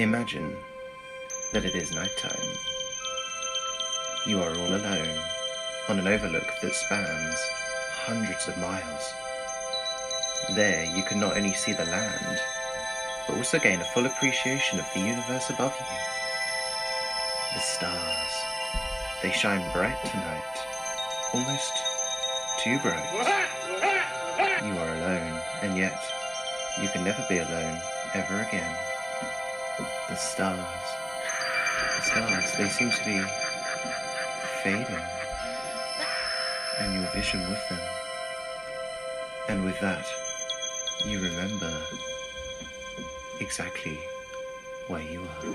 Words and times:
Imagine 0.00 0.56
that 1.52 1.66
it 1.66 1.74
is 1.74 1.92
nighttime. 1.92 2.48
You 4.26 4.40
are 4.40 4.48
all 4.48 4.74
alone 4.74 5.18
on 5.90 5.98
an 5.98 6.08
overlook 6.08 6.48
that 6.62 6.74
spans 6.74 7.36
hundreds 8.06 8.48
of 8.48 8.56
miles. 8.56 9.12
There, 10.54 10.86
you 10.96 11.02
can 11.02 11.20
not 11.20 11.36
only 11.36 11.52
see 11.52 11.74
the 11.74 11.84
land, 11.84 12.40
but 13.28 13.36
also 13.36 13.58
gain 13.58 13.82
a 13.82 13.92
full 13.92 14.06
appreciation 14.06 14.78
of 14.78 14.86
the 14.94 15.00
universe 15.00 15.50
above 15.50 15.74
you. 15.78 15.86
The 17.52 17.60
stars. 17.60 18.32
They 19.22 19.32
shine 19.32 19.70
bright 19.74 20.02
tonight, 20.06 20.56
almost 21.34 21.72
too 22.58 22.78
bright. 22.78 23.04
You 24.64 24.78
are 24.78 24.94
alone, 24.94 25.40
and 25.60 25.76
yet 25.76 26.00
you 26.80 26.88
can 26.88 27.04
never 27.04 27.22
be 27.28 27.36
alone 27.36 27.78
ever 28.14 28.40
again. 28.48 28.89
The 30.10 30.16
stars. 30.16 30.58
The 31.96 32.02
stars, 32.02 32.52
they 32.58 32.68
seem 32.68 32.90
to 32.90 33.04
be 33.04 33.22
fading. 34.64 35.02
And 36.80 36.94
your 36.94 37.08
vision 37.12 37.40
with 37.48 37.68
them. 37.68 37.78
And 39.48 39.64
with 39.64 39.78
that, 39.78 40.04
you 41.06 41.20
remember 41.20 41.72
exactly 43.40 44.00
where 44.88 45.00
you 45.00 45.22
are. 45.22 45.50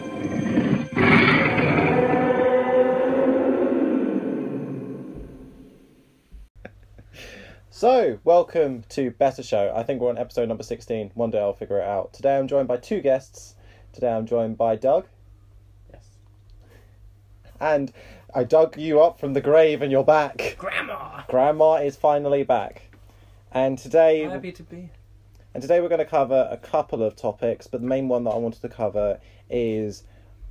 So, 7.70 8.20
welcome 8.24 8.86
to 8.88 9.12
Betta 9.12 9.44
Show. 9.44 9.74
I 9.76 9.84
think 9.84 10.00
we're 10.00 10.08
on 10.08 10.18
episode 10.18 10.48
number 10.48 10.64
16. 10.64 11.12
One 11.14 11.30
day 11.30 11.40
I'll 11.42 11.52
figure 11.52 11.80
it 11.80 11.86
out. 11.86 12.14
Today 12.14 12.38
I'm 12.38 12.48
joined 12.48 12.70
by 12.70 12.78
two 12.78 13.02
guests. 13.02 13.56
Today 13.96 14.12
I'm 14.12 14.26
joined 14.26 14.58
by 14.58 14.76
Doug. 14.76 15.06
Yes. 15.90 16.04
And 17.62 17.94
I 18.36 18.44
dug 18.44 18.78
you 18.78 19.00
up 19.00 19.22
from 19.22 19.32
the 19.32 19.40
grave 19.40 19.82
and 19.82 19.90
you're 19.90 20.04
back. 20.04 20.58
Grandma! 20.60 21.22
Grandma 21.30 21.76
is 21.76 21.96
finally 21.96 22.44
back. 22.44 22.90
And 23.54 23.78
today 23.78 24.24
Happy 24.24 24.52
to 24.52 24.64
be. 24.64 24.90
and 25.54 25.62
today 25.62 25.80
we're 25.80 25.88
going 25.88 26.00
to 26.00 26.06
cover 26.06 26.46
a 26.52 26.58
couple 26.58 27.04
of 27.04 27.16
topics, 27.16 27.68
but 27.68 27.80
the 27.80 27.88
main 27.88 28.10
one 28.10 28.26
that 28.26 28.32
I 28.32 28.38
wanted 28.38 28.62
to 28.64 28.68
cover 28.68 29.22
is 29.50 30.04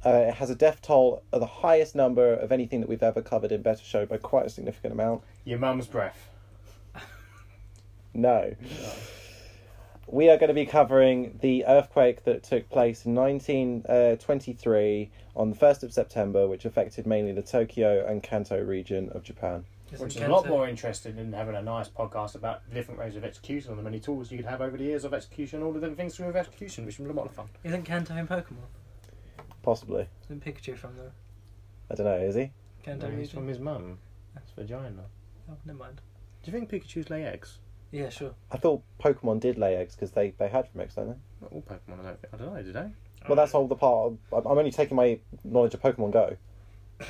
uh, 0.06 0.24
it 0.28 0.34
has 0.36 0.48
a 0.48 0.54
death 0.54 0.80
toll 0.80 1.22
of 1.30 1.40
the 1.40 1.46
highest 1.46 1.94
number 1.94 2.32
of 2.32 2.50
anything 2.50 2.80
that 2.80 2.88
we've 2.88 3.02
ever 3.02 3.20
covered 3.20 3.52
in 3.52 3.60
Betta 3.60 3.84
Show 3.84 4.06
by 4.06 4.16
quite 4.16 4.46
a 4.46 4.50
significant 4.50 4.94
amount. 4.94 5.22
Your 5.44 5.58
mum's 5.58 5.86
breath. 5.86 6.30
No. 8.14 8.54
We 10.06 10.28
are 10.28 10.36
going 10.36 10.48
to 10.48 10.54
be 10.54 10.66
covering 10.66 11.38
the 11.40 11.64
earthquake 11.66 12.24
that 12.24 12.42
took 12.42 12.68
place 12.68 13.06
in 13.06 13.14
1923 13.14 15.10
uh, 15.36 15.38
on 15.38 15.50
the 15.50 15.56
1st 15.56 15.82
of 15.82 15.92
September, 15.92 16.46
which 16.46 16.64
affected 16.64 17.06
mainly 17.06 17.32
the 17.32 17.42
Tokyo 17.42 18.06
and 18.06 18.22
Kanto 18.22 18.62
region 18.62 19.08
of 19.10 19.22
Japan. 19.22 19.64
Which 19.96 20.16
is 20.16 20.22
a 20.22 20.28
lot 20.28 20.48
more 20.48 20.68
interesting 20.68 21.16
than 21.16 21.32
having 21.32 21.54
a 21.54 21.62
nice 21.62 21.88
podcast 21.88 22.34
about 22.34 22.68
the 22.68 22.74
different 22.74 22.98
ways 22.98 23.16
of 23.16 23.24
execution 23.24 23.70
and 23.70 23.78
the 23.78 23.82
many 23.82 24.00
tools 24.00 24.30
you 24.30 24.38
could 24.38 24.46
have 24.46 24.60
over 24.60 24.76
the 24.76 24.84
years 24.84 25.04
of 25.04 25.14
execution, 25.14 25.62
all 25.62 25.72
the 25.72 25.78
different 25.78 25.96
things 25.96 26.16
to 26.16 26.22
do 26.22 26.26
with 26.26 26.36
execution, 26.36 26.84
which 26.84 26.98
was 26.98 27.08
a 27.08 27.12
lot 27.12 27.26
of 27.26 27.32
fun. 27.32 27.46
Isn't 27.62 27.84
Kanto 27.84 28.14
in 28.16 28.26
Pokemon? 28.26 28.66
Possibly. 29.62 30.08
Isn't 30.24 30.44
Pikachu 30.44 30.76
from 30.76 30.96
the 30.96 31.12
I 31.90 31.94
don't 31.94 32.06
know, 32.06 32.16
is 32.16 32.34
he? 32.34 32.50
Kanto 32.82 33.06
No, 33.06 33.10
he's 33.12 33.20
region? 33.20 33.34
from 33.38 33.48
his 33.48 33.58
mum. 33.58 33.98
That's 34.34 34.50
vagina. 34.52 35.04
Oh, 35.50 35.56
never 35.64 35.78
mind. 35.78 36.00
Do 36.42 36.50
you 36.50 36.58
think 36.58 36.70
Pikachu's 36.70 37.08
lay 37.08 37.24
eggs? 37.24 37.58
Yeah, 37.94 38.08
sure. 38.08 38.34
I 38.50 38.56
thought 38.56 38.82
Pokemon 39.00 39.38
did 39.38 39.56
lay 39.56 39.76
eggs 39.76 39.94
because 39.94 40.10
they, 40.10 40.34
they 40.36 40.48
had 40.48 40.68
from 40.68 40.80
eggs, 40.80 40.96
don't 40.96 41.10
they? 41.10 41.16
Not 41.40 41.52
all 41.52 41.62
Pokemon, 41.62 42.00
I 42.00 42.02
don't 42.02 42.20
think. 42.20 42.34
I 42.34 42.36
don't 42.36 42.52
know, 42.52 42.62
do 42.62 42.72
they? 42.72 42.86
Well, 43.28 43.36
that's 43.36 43.54
all 43.54 43.68
the 43.68 43.76
part. 43.76 44.06
Of, 44.06 44.18
I'm 44.32 44.50
I'm 44.50 44.58
only 44.58 44.72
taking 44.72 44.96
my 44.96 45.20
knowledge 45.44 45.74
of 45.74 45.80
Pokemon 45.80 46.10
Go. 46.10 46.36
Pokemon 47.00 47.08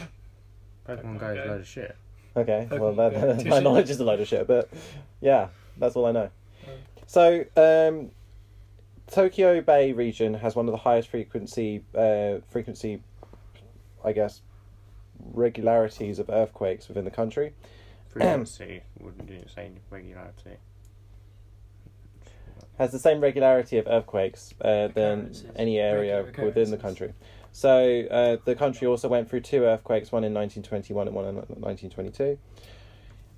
Pokemon 0.86 1.18
Go 1.18 1.28
is 1.30 1.36
Go. 1.36 1.44
a 1.44 1.46
load 1.46 1.60
of 1.62 1.66
shit. 1.66 1.96
Okay, 2.36 2.68
well, 2.70 2.92
Pokemon 2.92 3.38
that, 3.38 3.46
my 3.46 3.60
knowledge 3.60 3.88
is 3.88 3.98
a 3.98 4.04
load 4.04 4.20
of 4.20 4.28
shit, 4.28 4.46
but 4.46 4.68
yeah, 5.22 5.48
that's 5.78 5.96
all 5.96 6.04
I 6.04 6.12
know. 6.12 6.28
So, 7.06 7.46
um, 7.56 8.10
Tokyo 9.06 9.62
Bay 9.62 9.92
region 9.92 10.34
has 10.34 10.54
one 10.54 10.68
of 10.68 10.72
the 10.72 10.78
highest 10.78 11.08
frequency, 11.08 11.82
uh, 11.96 12.40
frequency, 12.50 13.00
I 14.04 14.12
guess, 14.12 14.42
regularities 15.32 16.18
of 16.18 16.28
earthquakes 16.28 16.88
within 16.88 17.06
the 17.06 17.10
country. 17.10 17.54
Frequency, 18.10 18.82
wouldn't 19.00 19.30
you 19.30 19.44
say 19.52 19.70
regularity? 19.88 20.58
Has 22.78 22.90
the 22.90 22.98
same 22.98 23.20
regularity 23.20 23.78
of 23.78 23.86
earthquakes 23.86 24.52
uh, 24.60 24.88
than 24.88 25.32
any 25.54 25.78
area 25.78 26.24
Regular 26.24 26.46
within 26.46 26.70
the 26.70 26.76
country. 26.76 27.12
So 27.52 28.04
uh, 28.10 28.36
the 28.44 28.56
country 28.56 28.88
also 28.88 29.06
went 29.06 29.30
through 29.30 29.42
two 29.42 29.62
earthquakes, 29.62 30.10
one 30.10 30.24
in 30.24 30.34
1921 30.34 31.06
and 31.06 31.14
one 31.14 31.24
in 31.26 31.36
1922. 31.36 32.36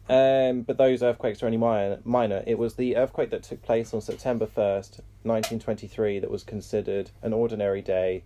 Um, 0.08 0.62
but 0.62 0.78
those 0.78 1.02
earthquakes 1.02 1.42
are 1.42 1.46
only 1.46 1.58
minor, 1.58 1.98
minor. 2.04 2.42
It 2.46 2.58
was 2.58 2.76
the 2.76 2.96
earthquake 2.96 3.30
that 3.30 3.42
took 3.42 3.62
place 3.62 3.92
on 3.92 4.00
September 4.00 4.46
1st, 4.46 5.00
1923, 5.24 6.20
that 6.20 6.30
was 6.30 6.44
considered 6.44 7.10
an 7.22 7.32
ordinary 7.32 7.82
day 7.82 8.22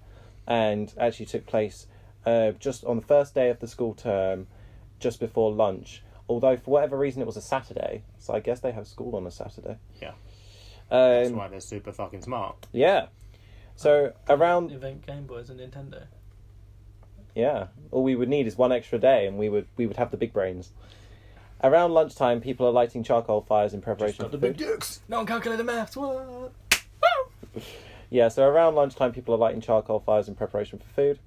and 0.47 0.93
actually 0.99 1.27
took 1.27 1.47
place 1.47 1.87
uh, 2.27 2.53
just 2.53 2.85
on 2.85 2.97
the 2.97 3.03
first 3.03 3.35
day 3.35 3.49
of 3.49 3.61
the 3.61 3.67
school 3.67 3.95
term, 3.95 4.47
just 4.99 5.19
before 5.19 5.53
lunch. 5.53 6.03
Although, 6.29 6.57
for 6.57 6.71
whatever 6.71 6.99
reason, 6.99 7.23
it 7.23 7.27
was 7.27 7.37
a 7.37 7.43
Saturday. 7.43 8.03
So 8.19 8.35
I 8.35 8.41
guess 8.41 8.61
they 8.61 8.73
have 8.73 8.87
school 8.87 9.17
on 9.17 9.27
a 9.27 9.31
Saturday. 9.31 9.79
Yeah. 10.01 10.13
That's 10.91 11.31
Um, 11.31 11.37
why 11.37 11.49
they're 11.49 11.61
super 11.61 11.93
fucking 11.93 12.23
smart. 12.23 12.67
yeah. 12.73 13.07
So 13.77 14.13
around 14.29 14.73
event 14.73 15.07
Game 15.07 15.25
Boys 15.25 15.49
and 15.49 15.59
Nintendo. 15.61 16.03
Yeah, 17.35 17.69
all 17.93 18.03
we 18.03 18.15
would 18.17 18.29
need 18.29 18.47
is 18.47 18.59
one 18.59 18.73
extra 18.73 18.99
day, 18.99 19.27
and 19.27 19.39
we 19.39 19.49
would 19.49 19.67
we 19.77 19.87
would 19.87 19.97
have 19.97 20.11
the 20.11 20.17
big 20.17 20.33
brains. 20.33 20.73
Around 21.63 21.93
lunchtime, 21.93 22.41
people 22.41 22.67
are 22.67 22.73
lighting 22.73 23.03
charcoal 23.05 23.41
fires 23.43 23.73
in 23.75 23.81
preparation 23.81 24.29
for 24.29 24.37
food. 24.39 24.57
dicks! 24.57 25.01
No 25.09 25.19
one 25.19 25.27
calculated 25.27 25.65
maths. 25.65 25.97
What? 25.97 26.53
Yeah, 28.11 28.29
so 28.29 28.45
around 28.47 28.75
lunchtime, 28.75 29.13
people 29.13 29.35
are 29.35 29.39
lighting 29.39 29.61
charcoal 29.61 30.01
fires 30.01 30.27
in 30.29 30.35
preparation 30.35 30.79
for 30.79 30.87
food. 30.89 31.19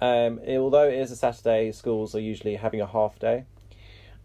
Um, 0.00 0.38
it- 0.40 0.58
although 0.58 0.88
it 0.88 0.94
is 0.94 1.10
a 1.10 1.16
Saturday, 1.16 1.72
schools 1.72 2.14
are 2.14 2.20
usually 2.20 2.56
having 2.56 2.80
a 2.80 2.86
half 2.86 3.18
day, 3.18 3.44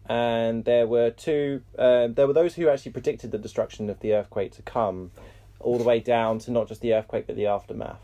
and 0.08 0.64
there 0.64 0.86
were 0.86 1.10
two. 1.10 1.62
Uh, 1.78 2.08
there 2.08 2.26
were 2.26 2.32
those 2.32 2.54
who 2.54 2.68
actually 2.68 2.92
predicted 2.92 3.30
the 3.30 3.38
destruction 3.38 3.88
of 3.90 4.00
the 4.00 4.14
earthquake 4.14 4.52
to 4.52 4.62
come, 4.62 5.10
all 5.60 5.78
the 5.78 5.84
way 5.84 6.00
down 6.00 6.38
to 6.40 6.50
not 6.50 6.68
just 6.68 6.80
the 6.80 6.92
earthquake 6.94 7.26
but 7.26 7.36
the 7.36 7.46
aftermath. 7.46 8.00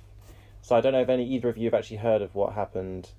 So 0.63 0.77
I 0.77 0.81
don't 0.81 0.93
know 0.93 1.01
if 1.01 1.09
any 1.09 1.27
either 1.27 1.49
of 1.49 1.57
you 1.59 1.65
have 1.65 1.75
actually 1.75 1.97
heard 1.99 2.23
of 2.23 2.35
what 2.35 2.53
happened 2.53 3.11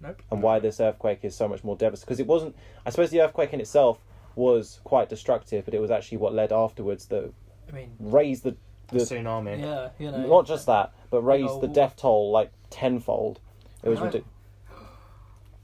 Nope. 0.00 0.20
and 0.30 0.42
why 0.42 0.58
this 0.58 0.80
earthquake 0.80 1.20
is 1.22 1.34
so 1.36 1.46
much 1.48 1.62
more 1.62 1.76
devastating. 1.76 2.06
Because 2.06 2.20
it 2.20 2.26
wasn't, 2.26 2.56
I 2.84 2.90
suppose, 2.90 3.10
the 3.10 3.20
earthquake 3.20 3.52
in 3.52 3.60
itself 3.60 3.98
was 4.34 4.80
quite 4.84 5.08
destructive, 5.08 5.64
but 5.64 5.74
it 5.74 5.80
was 5.80 5.90
actually 5.90 6.18
what 6.18 6.34
led 6.34 6.52
afterwards 6.52 7.06
that 7.06 7.32
I 7.68 7.72
mean, 7.72 7.90
raised 8.00 8.42
the, 8.44 8.56
The 8.88 8.98
the 8.98 9.04
tsunami. 9.04 9.60
yeah, 9.60 9.90
you 9.98 10.10
know. 10.10 10.26
not 10.26 10.46
just 10.46 10.66
that, 10.66 10.92
but 11.10 11.22
raised 11.22 11.50
Oh. 11.54 11.60
the 11.60 11.68
death 11.68 11.94
toll 11.96 12.30
like 12.32 12.50
tenfold. 12.70 13.38
It 13.84 13.88
was 13.88 14.00
Right. 14.00 14.06
ridiculous. 14.06 14.34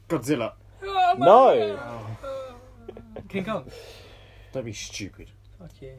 Godzilla. 0.08 0.52
Oh, 0.82 1.14
No. 1.18 2.16
God. 3.42 3.64
King 3.64 3.72
Don't 4.52 4.64
be 4.64 4.72
stupid. 4.72 5.30
Fuck 5.58 5.70
you. 5.80 5.94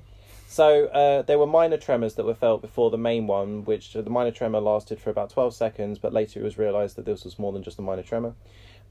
So 0.48 0.86
uh, 0.86 1.22
there 1.24 1.38
were 1.38 1.48
minor 1.48 1.78
tremors 1.78 2.16
that 2.16 2.26
were 2.26 2.36
felt 2.36 2.62
before 2.62 2.90
the 2.92 2.98
main 2.98 3.28
one, 3.28 3.66
which 3.66 3.96
uh, 3.96 4.02
the 4.02 4.10
minor 4.10 4.32
tremor 4.32 4.60
lasted 4.60 5.00
for 5.00 5.10
about 5.10 5.30
twelve 5.30 5.54
seconds, 5.54 6.00
but 6.00 6.14
later 6.14 6.40
it 6.40 6.44
was 6.44 6.58
realised 6.58 6.96
that 6.96 7.06
this 7.06 7.26
was 7.26 7.38
more 7.40 7.52
than 7.52 7.64
just 7.64 7.80
a 7.80 7.82
minor 7.82 8.04
tremor. 8.04 8.36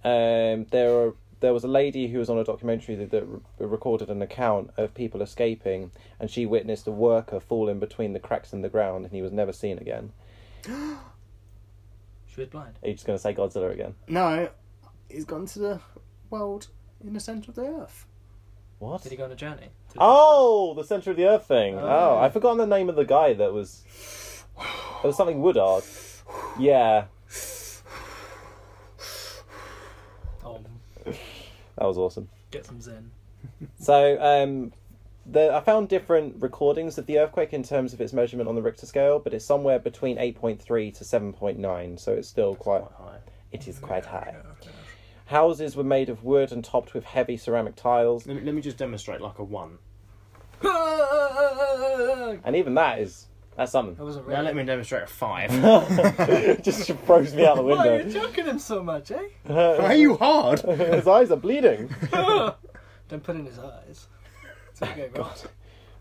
Um, 0.04 0.66
there 0.71 0.93
were, 0.93 1.15
there 1.41 1.54
was 1.54 1.65
a 1.65 1.69
lady 1.69 2.09
who 2.09 2.19
was 2.19 2.28
on 2.28 2.38
a 2.38 2.44
documentary 2.44 2.97
that, 2.97 3.10
that 3.10 3.25
re- 3.25 3.41
recorded 3.59 4.10
an 4.10 4.21
account 4.21 4.71
of 4.77 4.93
people 4.94 5.22
escaping, 5.22 5.93
and 6.21 6.31
she 6.31 6.44
witnessed 6.44 6.87
a 6.87 6.91
worker 6.91 7.41
fall 7.41 7.69
in 7.69 7.78
between 7.78 8.12
the 8.12 8.21
cracks 8.21 8.53
in 8.53 8.60
the 8.60 8.69
ground, 8.69 9.04
and 9.04 9.15
he 9.15 9.22
was 9.22 9.33
never 9.33 9.53
seen 9.53 9.78
again. 9.78 10.12
She 12.27 12.41
was 12.41 12.48
blind. 12.48 12.80
Are 12.83 12.89
you 12.89 12.95
just 12.95 13.07
going 13.07 13.16
to 13.16 13.22
say 13.22 13.33
Godzilla 13.33 13.72
again? 13.72 13.95
No, 14.09 14.48
he's 15.09 15.24
gone 15.24 15.47
to 15.47 15.59
the 15.60 15.80
world 16.30 16.66
in 17.01 17.15
the 17.15 17.21
centre 17.21 17.53
of 17.53 17.54
the 17.54 17.63
earth. 17.63 18.07
What? 18.78 19.03
Did 19.03 19.12
he 19.12 19.16
go 19.16 19.24
on 19.24 19.32
a 19.32 19.36
journey? 19.36 19.68
To- 19.91 19.98
Oh, 19.98 20.74
the 20.74 20.84
center 20.84 21.10
of 21.10 21.16
the 21.16 21.26
earth 21.26 21.47
thing. 21.47 21.76
Oh. 21.76 21.86
Oh, 21.86 22.18
I've 22.18 22.32
forgotten 22.32 22.59
the 22.59 22.66
name 22.66 22.88
of 22.88 22.97
the 22.97 23.04
guy 23.04 23.32
that 23.34 23.53
was. 23.53 23.82
It 25.03 25.06
was 25.06 25.16
something 25.16 25.41
Woodard. 25.42 25.84
Yeah, 26.59 27.04
Oh, 30.44 30.60
that 31.04 31.84
was 31.86 31.98
awesome. 31.98 32.28
get 32.50 32.65
some 32.66 32.80
zen. 32.80 33.10
So, 33.78 34.18
um, 34.21 34.72
the 35.27 35.54
I 35.54 35.60
found 35.60 35.88
different 35.88 36.36
recordings 36.41 36.97
of 36.98 37.06
the 37.06 37.18
earthquake 37.18 37.53
in 37.53 37.62
terms 37.62 37.92
of 37.92 38.00
its 38.00 38.12
measurement 38.12 38.48
on 38.48 38.54
the 38.54 38.62
Richter 38.62 38.86
scale, 38.86 39.18
but 39.18 39.32
it's 39.34 39.44
somewhere 39.44 39.78
between 39.78 40.18
eight 40.18 40.36
point 40.36 40.60
three 40.60 40.91
to 40.92 41.04
seven 41.04 41.32
point 41.32 41.59
nine. 41.59 41.97
So 41.98 42.12
it's 42.12 42.28
still 42.28 42.54
quite. 42.54 42.82
high. 42.98 43.18
It 43.53 43.68
is 43.68 43.78
quite 43.78 44.04
high. 44.06 44.34
Yeah, 45.26 45.30
Houses 45.38 45.76
were 45.76 45.84
made 45.84 46.09
of 46.09 46.22
wood 46.24 46.53
and 46.53 46.65
topped 46.65 46.94
with 46.94 47.04
heavy 47.04 47.36
ceramic 47.36 47.76
tiles, 47.76 48.26
Let 48.26 48.36
me, 48.36 48.42
let 48.42 48.54
me 48.54 48.60
just 48.62 48.76
demonstrate 48.76 49.21
like 49.21 49.38
a 49.38 49.44
one. 49.44 49.78
okay. 50.65 52.41
and 52.44 52.56
even 52.56 52.74
that 52.74 52.98
is 53.00 53.26
That's 53.56 53.72
something. 53.72 53.97
I 53.98 54.03
wasn't 54.03 54.28
Now 54.28 54.42
let 54.42 54.54
me 54.56 54.65
demonstrate 54.65 55.03
a 55.04 55.06
five. 55.06 55.50
Just 56.62 56.91
throws 57.06 57.34
me 57.34 57.47
out 57.47 57.56
the 57.56 57.62
Why 57.62 57.76
are 57.76 57.98
you 57.98 58.04
window. 58.04 58.21
joking 58.21 58.47
him 58.47 58.59
so 58.59 58.82
much, 58.82 59.10
eh? 59.10 59.28
Why 59.44 59.76
are 59.78 59.94
you 59.94 60.16
hard? 60.16 60.60
his 60.62 61.06
eyes 61.06 61.30
are 61.30 61.36
bleeding. 61.36 61.88
Don't 63.09 63.22
put 63.22 63.36
in 63.36 63.44
his 63.47 63.59
eyes. 63.59 64.09
So 64.74 64.86
you 64.97 65.09
go, 65.15 65.22
right. 65.22 65.44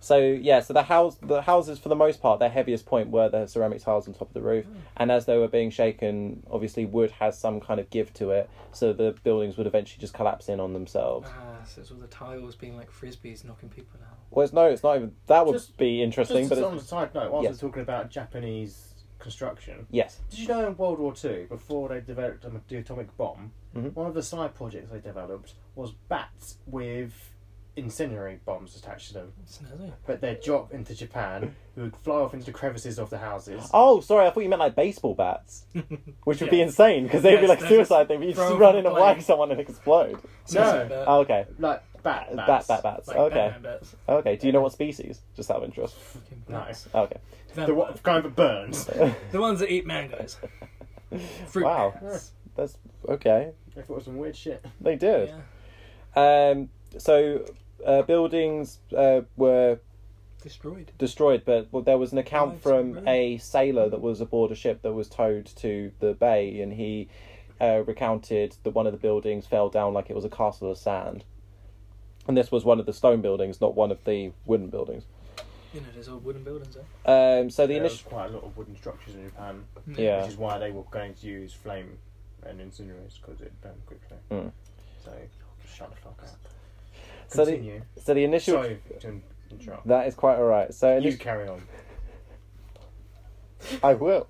So 0.03 0.17
yeah, 0.17 0.59
so 0.59 0.73
the 0.73 0.83
house, 0.83 1.15
the 1.21 1.41
houses 1.41 1.79
for 1.79 1.88
the 1.88 1.95
most 1.95 2.21
part, 2.21 2.41
their 2.41 2.50
heaviest 2.50 2.85
point 2.85 3.09
were 3.09 3.29
the 3.29 3.47
ceramic 3.47 3.81
tiles 3.81 4.05
on 4.05 4.13
top 4.13 4.27
of 4.27 4.33
the 4.33 4.41
roof, 4.41 4.65
and 4.97 5.09
as 5.09 5.25
they 5.25 5.38
were 5.38 5.47
being 5.47 5.69
shaken, 5.69 6.44
obviously 6.51 6.85
wood 6.85 7.11
has 7.11 7.39
some 7.39 7.61
kind 7.61 7.79
of 7.79 7.89
give 7.89 8.13
to 8.15 8.31
it, 8.31 8.50
so 8.73 8.91
the 8.91 9.15
buildings 9.23 9.55
would 9.55 9.65
eventually 9.65 10.01
just 10.01 10.13
collapse 10.13 10.50
in 10.50 10.59
on 10.59 10.73
themselves. 10.73 11.29
Ah, 11.31 11.63
so 11.65 11.79
it's 11.79 11.89
all 11.89 11.97
the 12.00 12.07
tiles 12.07 12.53
being 12.53 12.75
like 12.75 12.91
frisbees 12.91 13.45
knocking 13.45 13.69
people 13.69 13.97
out. 14.03 14.17
Well, 14.29 14.44
it's 14.44 14.51
no, 14.51 14.65
it's 14.65 14.83
not 14.83 14.97
even. 14.97 15.15
That 15.27 15.45
would 15.45 15.53
Just- 15.53 15.77
be 15.77 16.03
interesting, 16.03 16.50
Just 16.50 16.61
but 16.61 16.67
on 16.67 16.75
a 16.77 16.81
side 16.81 17.13
note, 17.15 17.31
whilst 17.31 17.45
Yes. 17.45 17.63
we're 17.63 17.69
talking 17.69 17.83
about 17.83 18.09
Japanese 18.09 18.95
construction, 19.19 19.88
yes, 19.89 20.19
did 20.29 20.39
you 20.39 20.47
know 20.50 20.67
in 20.67 20.75
World 20.75 21.00
War 21.00 21.13
Two, 21.13 21.45
before 21.47 21.88
they 21.88 22.01
developed 22.01 22.45
the 22.67 22.75
atomic 22.77 23.15
bomb, 23.15 23.53
Mhm. 23.73 23.94
one 23.94 24.07
of 24.07 24.13
the 24.15 24.21
side 24.23 24.53
projects 24.53 24.91
they 24.91 25.00
developed 25.00 25.53
was 25.75 25.94
bats 26.09 26.57
with 26.67 27.32
incendiary 27.75 28.39
bombs 28.45 28.75
attached 28.75 29.07
to 29.09 29.13
them. 29.15 29.33
Snazzy. 29.47 29.91
But 30.05 30.21
they'd 30.21 30.39
drop 30.41 30.71
into 30.73 30.93
Japan, 30.95 31.55
who 31.75 31.83
would 31.83 31.95
fly 31.97 32.15
off 32.17 32.33
into 32.33 32.45
the 32.45 32.51
crevices 32.51 32.99
of 32.99 33.09
the 33.09 33.17
houses. 33.17 33.67
Oh, 33.73 33.99
sorry, 33.99 34.27
I 34.27 34.29
thought 34.29 34.41
you 34.43 34.49
meant 34.49 34.59
like 34.59 34.75
baseball 34.75 35.15
bats, 35.15 35.65
which 36.23 36.39
would 36.41 36.49
be 36.51 36.57
Yeah. 36.57 36.65
insane 36.65 37.03
because 37.03 37.23
they'd 37.23 37.35
be 37.37 37.41
Yes, 37.41 37.49
like 37.49 37.59
they're 37.59 37.69
suicide 37.69 38.07
thing. 38.07 38.19
But 38.19 38.27
you 38.27 38.33
throw 38.35 38.49
just 38.49 38.59
run 38.59 38.73
from 38.73 38.79
in 38.79 38.85
and 38.85 38.95
whack 38.95 39.15
plane. 39.15 39.25
someone 39.25 39.51
and 39.51 39.59
explode. 39.59 40.19
Snazzy 40.47 40.55
No. 40.83 40.89
bat. 40.89 41.03
Oh, 41.07 41.19
okay, 41.21 41.45
Like 41.57 41.81
bat 42.03 42.35
bat, 42.35 42.47
bats. 42.47 42.67
bat, 42.67 42.83
bats. 42.83 43.07
Like 43.07 43.17
okay, 43.17 43.35
Batman 43.35 43.61
bats. 43.61 43.95
okay. 44.09 44.35
Do 44.35 44.47
you 44.47 44.53
know 44.53 44.61
what 44.61 44.71
species? 44.73 45.21
Just 45.35 45.49
out 45.49 45.57
of 45.57 45.63
interest. 45.63 45.95
Fucking 45.95 46.43
No. 46.49 46.59
bats. 46.59 46.87
Okay. 46.93 47.17
The 47.49 47.53
Vampire. 47.55 47.75
one 47.75 47.93
kind 48.03 48.25
that 48.25 48.35
burns. 48.35 48.85
The 49.31 49.39
ones 49.41 49.59
that 49.61 49.71
eat 49.71 49.85
mangoes. 49.87 50.37
Fruit 51.47 51.65
Wow. 51.65 51.93
bats. 52.01 52.31
That's 52.55 52.77
okay. 53.09 53.51
They 53.75 53.81
thought 53.81 53.93
it 53.93 53.95
was 53.95 54.05
some 54.05 54.17
weird 54.17 54.35
shit. 54.35 54.63
They 54.81 54.95
did. 54.95 55.29
Yeah. 56.15 56.51
Um, 56.51 56.69
so 56.97 57.45
uh, 57.85 58.01
buildings 58.03 58.80
uh, 58.95 59.21
were 59.35 59.80
Destroyed. 60.41 60.91
destroyed, 60.97 61.44
but 61.45 61.68
well, 61.71 61.83
there 61.83 61.97
was 61.97 62.12
an 62.12 62.18
account 62.18 62.53
Right, 62.53 62.62
from 62.63 62.94
right. 62.94 63.07
a 63.07 63.38
sailor 63.38 63.89
that 63.89 64.01
was 64.01 64.19
aboard 64.19 64.51
a 64.51 64.56
ship 64.56 64.81
that 64.81 64.91
was 64.94 65.07
towed 65.07 65.45
to 65.57 65.91
the 66.00 66.13
bay, 66.13 66.59
and 66.62 66.74
he 66.74 67.07
uh, 67.62 67.83
recounted 67.85 68.57
that 68.63 68.71
one 68.71 68.85
of 68.85 68.91
the 68.91 68.97
buildings 69.00 69.45
fell 69.47 69.69
down 69.69 69.94
like 69.94 70.09
it 70.09 70.15
was 70.15 70.25
a 70.25 70.30
castle 70.30 70.69
of 70.71 70.77
sand. 70.77 71.24
And 72.27 72.35
this 72.38 72.51
was 72.51 72.65
one 72.65 72.80
of 72.80 72.85
the 72.85 72.94
stone 72.94 73.21
buildings, 73.21 73.62
not 73.62 73.75
one 73.75 73.91
of 73.91 74.03
the 74.06 74.31
wooden 74.45 74.68
buildings. 74.69 75.06
You 75.74 75.81
know, 75.81 75.88
there's 75.94 76.07
all 76.07 76.18
wooden 76.19 76.44
buildings 76.44 76.75
there. 76.75 77.39
Um, 77.39 77.50
so 77.50 77.65
the 77.65 77.74
There 77.75 77.83
was 77.83 77.94
initial, 77.94 78.09
quite 78.12 78.29
a 78.29 78.33
lot 78.33 78.44
of 78.44 78.56
wooden 78.57 78.75
structures 78.77 79.15
in 79.15 79.25
Japan, 79.25 79.63
Yeah. 79.95 80.21
which 80.21 80.31
is 80.31 80.38
why 80.38 80.57
they 80.57 80.71
were 80.71 80.83
going 80.91 81.13
to 81.15 81.27
use 81.27 81.53
flame 81.53 81.97
and 82.44 82.59
incinerators 82.59 83.19
because 83.21 83.41
it 83.41 83.53
burned 83.62 83.86
quickly. 83.86 84.18
Mm. 84.31 84.51
So 85.03 85.12
shut 85.74 85.89
the 85.89 85.95
fuck 85.97 86.21
up. 86.24 86.38
So 87.27 87.45
the 87.45 87.51
Continue. 87.53 87.81
so 88.03 88.13
the 88.13 88.23
initial 88.23 88.55
Sorry 88.55 88.79
to 88.99 89.21
interrupt. 89.51 89.87
that 89.87 90.07
is 90.07 90.15
quite 90.15 90.37
alright. 90.37 90.73
So 90.73 90.97
you 90.97 91.11
init- 91.11 91.19
carry 91.19 91.47
on. 91.47 91.61
I 93.81 93.93
will. 93.93 94.27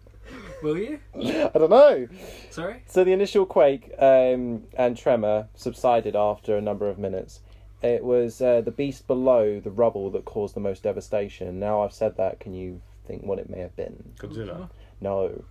Will 0.62 0.78
you? 0.78 1.00
I 1.16 1.50
don't 1.58 1.70
know. 1.70 2.08
Sorry? 2.50 2.84
So 2.88 3.04
the 3.04 3.12
initial 3.12 3.46
quake 3.46 3.92
um, 4.00 4.64
and 4.78 4.96
tremor 4.98 5.50
subsided 5.56 6.16
after 6.16 6.56
a 6.56 6.62
number 6.62 6.90
of 6.90 6.98
minutes. 6.98 7.42
It 7.82 8.04
was 8.04 8.42
uh, 8.42 8.62
the 8.62 8.72
beast 8.72 9.08
below 9.08 9.60
the 9.60 9.72
rubble 9.72 10.10
that 10.12 10.24
caused 10.24 10.56
the 10.56 10.62
most 10.62 10.84
devastation. 10.84 11.60
Now 11.60 11.82
I've 11.82 11.92
said 11.92 12.16
that, 12.18 12.40
can 12.40 12.54
you 12.54 12.82
think 13.06 13.24
what 13.24 13.40
it 13.40 13.50
may 13.50 13.60
have 13.60 13.76
been? 13.76 14.14
Godzilla. 14.18 14.70
No, 15.02 15.44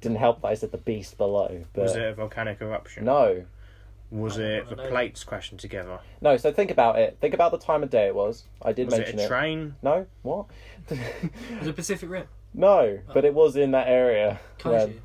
didn't 0.00 0.16
help 0.16 0.40
that 0.40 0.48
I 0.48 0.54
said 0.54 0.70
the 0.72 0.78
beast 0.78 1.18
below. 1.18 1.64
But 1.74 1.82
Was 1.82 1.96
it 1.96 2.02
a 2.04 2.14
volcanic 2.14 2.62
eruption? 2.62 3.04
No, 3.04 3.44
Was 4.10 4.38
it 4.38 4.68
the 4.70 4.76
know. 4.76 4.88
plates 4.88 5.22
crashing 5.24 5.58
together? 5.58 5.98
no. 6.20 6.36
So 6.38 6.50
think 6.52 6.70
about 6.70 6.98
it. 6.98 7.18
Think 7.20 7.34
about 7.34 7.50
the 7.52 7.58
time 7.58 7.82
of 7.82 7.90
day 7.90 8.06
it 8.06 8.14
was. 8.14 8.44
I 8.62 8.72
did 8.72 8.86
Was 8.86 8.94
it 8.94 8.98
mention 9.00 9.20
a 9.20 9.28
train? 9.28 9.74
No, 9.82 10.06
what? 10.22 10.46
Was 10.90 11.66
it 11.68 11.76
Pacific 11.76 12.08
Rim? 12.08 12.26
no, 12.54 12.98
oh. 13.06 13.12
but 13.12 13.24
it 13.26 13.34
was 13.34 13.54
in 13.56 13.72
that 13.72 13.86
area. 13.88 14.40
where- 14.62 14.86
Kaiju. 14.86 14.90
Um, 14.90 15.00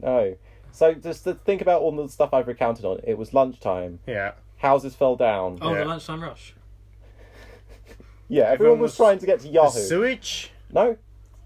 no. 0.00 0.36
So 0.70 0.94
just 0.94 1.24
to 1.24 1.34
think 1.34 1.60
about 1.62 1.82
all 1.82 1.90
the 1.94 2.08
stuff 2.08 2.32
I've 2.32 2.46
recounted 2.48 2.84
on. 2.84 3.00
It 3.04 3.16
was 3.18 3.32
lunchtime. 3.34 3.98
Yeah. 4.06 4.32
Houses 4.58 4.94
fell 4.94 5.16
down. 5.16 5.58
Oh, 5.60 5.72
Yeah. 5.72 5.80
the 5.80 5.84
lunchtime 5.86 6.22
rush. 6.22 6.54
Yeah, 8.28 8.44
everyone, 8.44 8.52
Everyone 8.54 8.78
was, 8.80 8.90
was- 8.92 8.96
trying 8.96 9.18
to 9.18 9.26
get 9.26 9.40
to 9.40 9.46
The 9.46 9.52
Yahoo. 9.52 9.78
sewage? 9.80 10.50
No. 10.72 10.96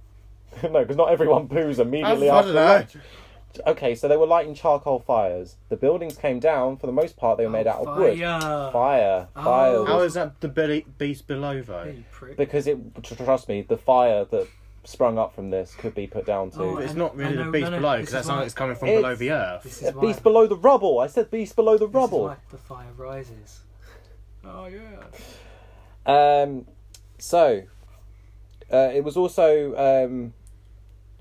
no, 0.63 0.81
because 0.81 0.97
not 0.97 1.11
everyone 1.11 1.49
poos 1.49 1.79
immediately 1.79 2.31
I 2.31 2.39
after 2.39 2.53
don't 2.53 2.63
know. 2.67 2.73
lunch. 2.75 2.97
Okay, 3.67 3.95
so 3.95 4.07
they 4.09 4.17
were 4.17 4.27
lighting 4.27 4.55
charcoal 4.55 5.01
fires. 5.01 5.57
The 5.69 5.77
buildings 5.77 6.17
came 6.17 6.39
down. 6.39 6.77
For 6.77 6.87
the 6.87 6.93
most 6.93 7.17
part, 7.17 7.39
they 7.39 7.45
were 7.45 7.51
made 7.51 7.67
Oh, 7.67 7.71
out 7.71 7.87
of 7.87 7.97
wood. 7.97 8.19
fire. 8.19 8.71
Fire. 8.73 9.29
Oh. 9.35 9.43
Fire. 9.45 9.85
How 9.87 9.97
was- 9.99 10.07
is 10.09 10.15
that 10.15 10.41
the 10.41 10.49
be- 10.49 10.87
beast 10.99 11.27
below 11.27 11.61
though? 11.63 11.85
Hey, 11.85 11.93
you 11.97 12.05
prick. 12.13 12.37
Because 12.37 12.67
it, 12.67 12.79
tr- 13.03 13.15
trust 13.15 13.49
me, 13.49 13.63
the 13.63 13.77
fire 13.77 14.25
that 14.27 14.47
sprung 14.85 15.19
up 15.19 15.35
from 15.35 15.51
this 15.51 15.75
could 15.75 15.95
be 15.95 16.07
put 16.07 16.25
down 16.25 16.51
to. 16.53 16.63
Oh, 16.63 16.77
It's 16.79 16.93
I- 16.93 16.97
not 16.97 17.13
I 17.15 17.17
really 17.17 17.37
know- 17.37 17.45
the 17.47 17.51
beast 17.51 17.65
no, 17.65 17.71
no, 17.71 17.77
below 17.79 17.97
this 17.97 18.01
because 18.01 18.13
that's 18.13 18.25
is 18.25 18.29
not 18.29 18.37
why- 18.39 18.45
it's 18.45 18.55
coming 18.55 18.77
from 18.77 18.89
It's- 18.89 19.03
below 19.03 19.15
the 19.17 19.31
earth. 19.33 19.63
This 19.65 19.83
A 19.83 19.89
is 19.89 19.95
why. 19.95 20.01
beast 20.03 20.23
below 20.23 20.47
the 20.47 20.57
rubble. 20.57 20.99
I 21.01 21.07
said 21.09 21.31
beast 21.31 21.57
below 21.57 21.73
the 21.79 21.87
This 21.87 21.91
is 21.91 21.95
rubble. 21.95 22.25
why 22.25 22.37
the 22.51 22.59
fire 22.59 22.87
rises. 22.97 23.61
Oh 24.45 24.67
yeah. 24.67 26.43
Um, 26.43 26.67
so 27.19 27.63
uh, 28.73 28.91
it 28.95 29.03
was 29.05 29.17
also 29.17 29.75
um, 30.07 30.33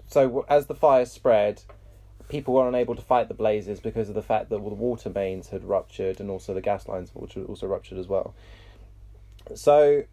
so 0.07 0.24
w- 0.27 0.45
as 0.50 0.68
the 0.68 0.75
fire 0.75 1.06
spread, 1.06 1.63
people 2.29 2.53
were 2.53 2.68
unable 2.68 2.95
to 2.95 3.01
fight 3.01 3.27
the 3.27 3.33
blazes 3.33 3.79
because 3.79 4.09
of 4.09 4.15
the 4.15 4.21
fact 4.21 4.50
that 4.50 4.57
the 4.57 4.62
water 4.62 5.09
mains 5.09 5.50
had 5.50 5.63
ruptured 5.63 6.19
and 6.19 6.29
also 6.29 6.53
the 6.53 6.62
gas 6.62 6.88
lines 6.88 7.12
which 7.13 7.38
also 7.38 7.68
ruptured 7.68 7.97
as 7.97 8.07
well. 8.07 8.33
So 9.56 10.03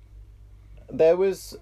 there 0.91 1.17
was, 1.17 1.57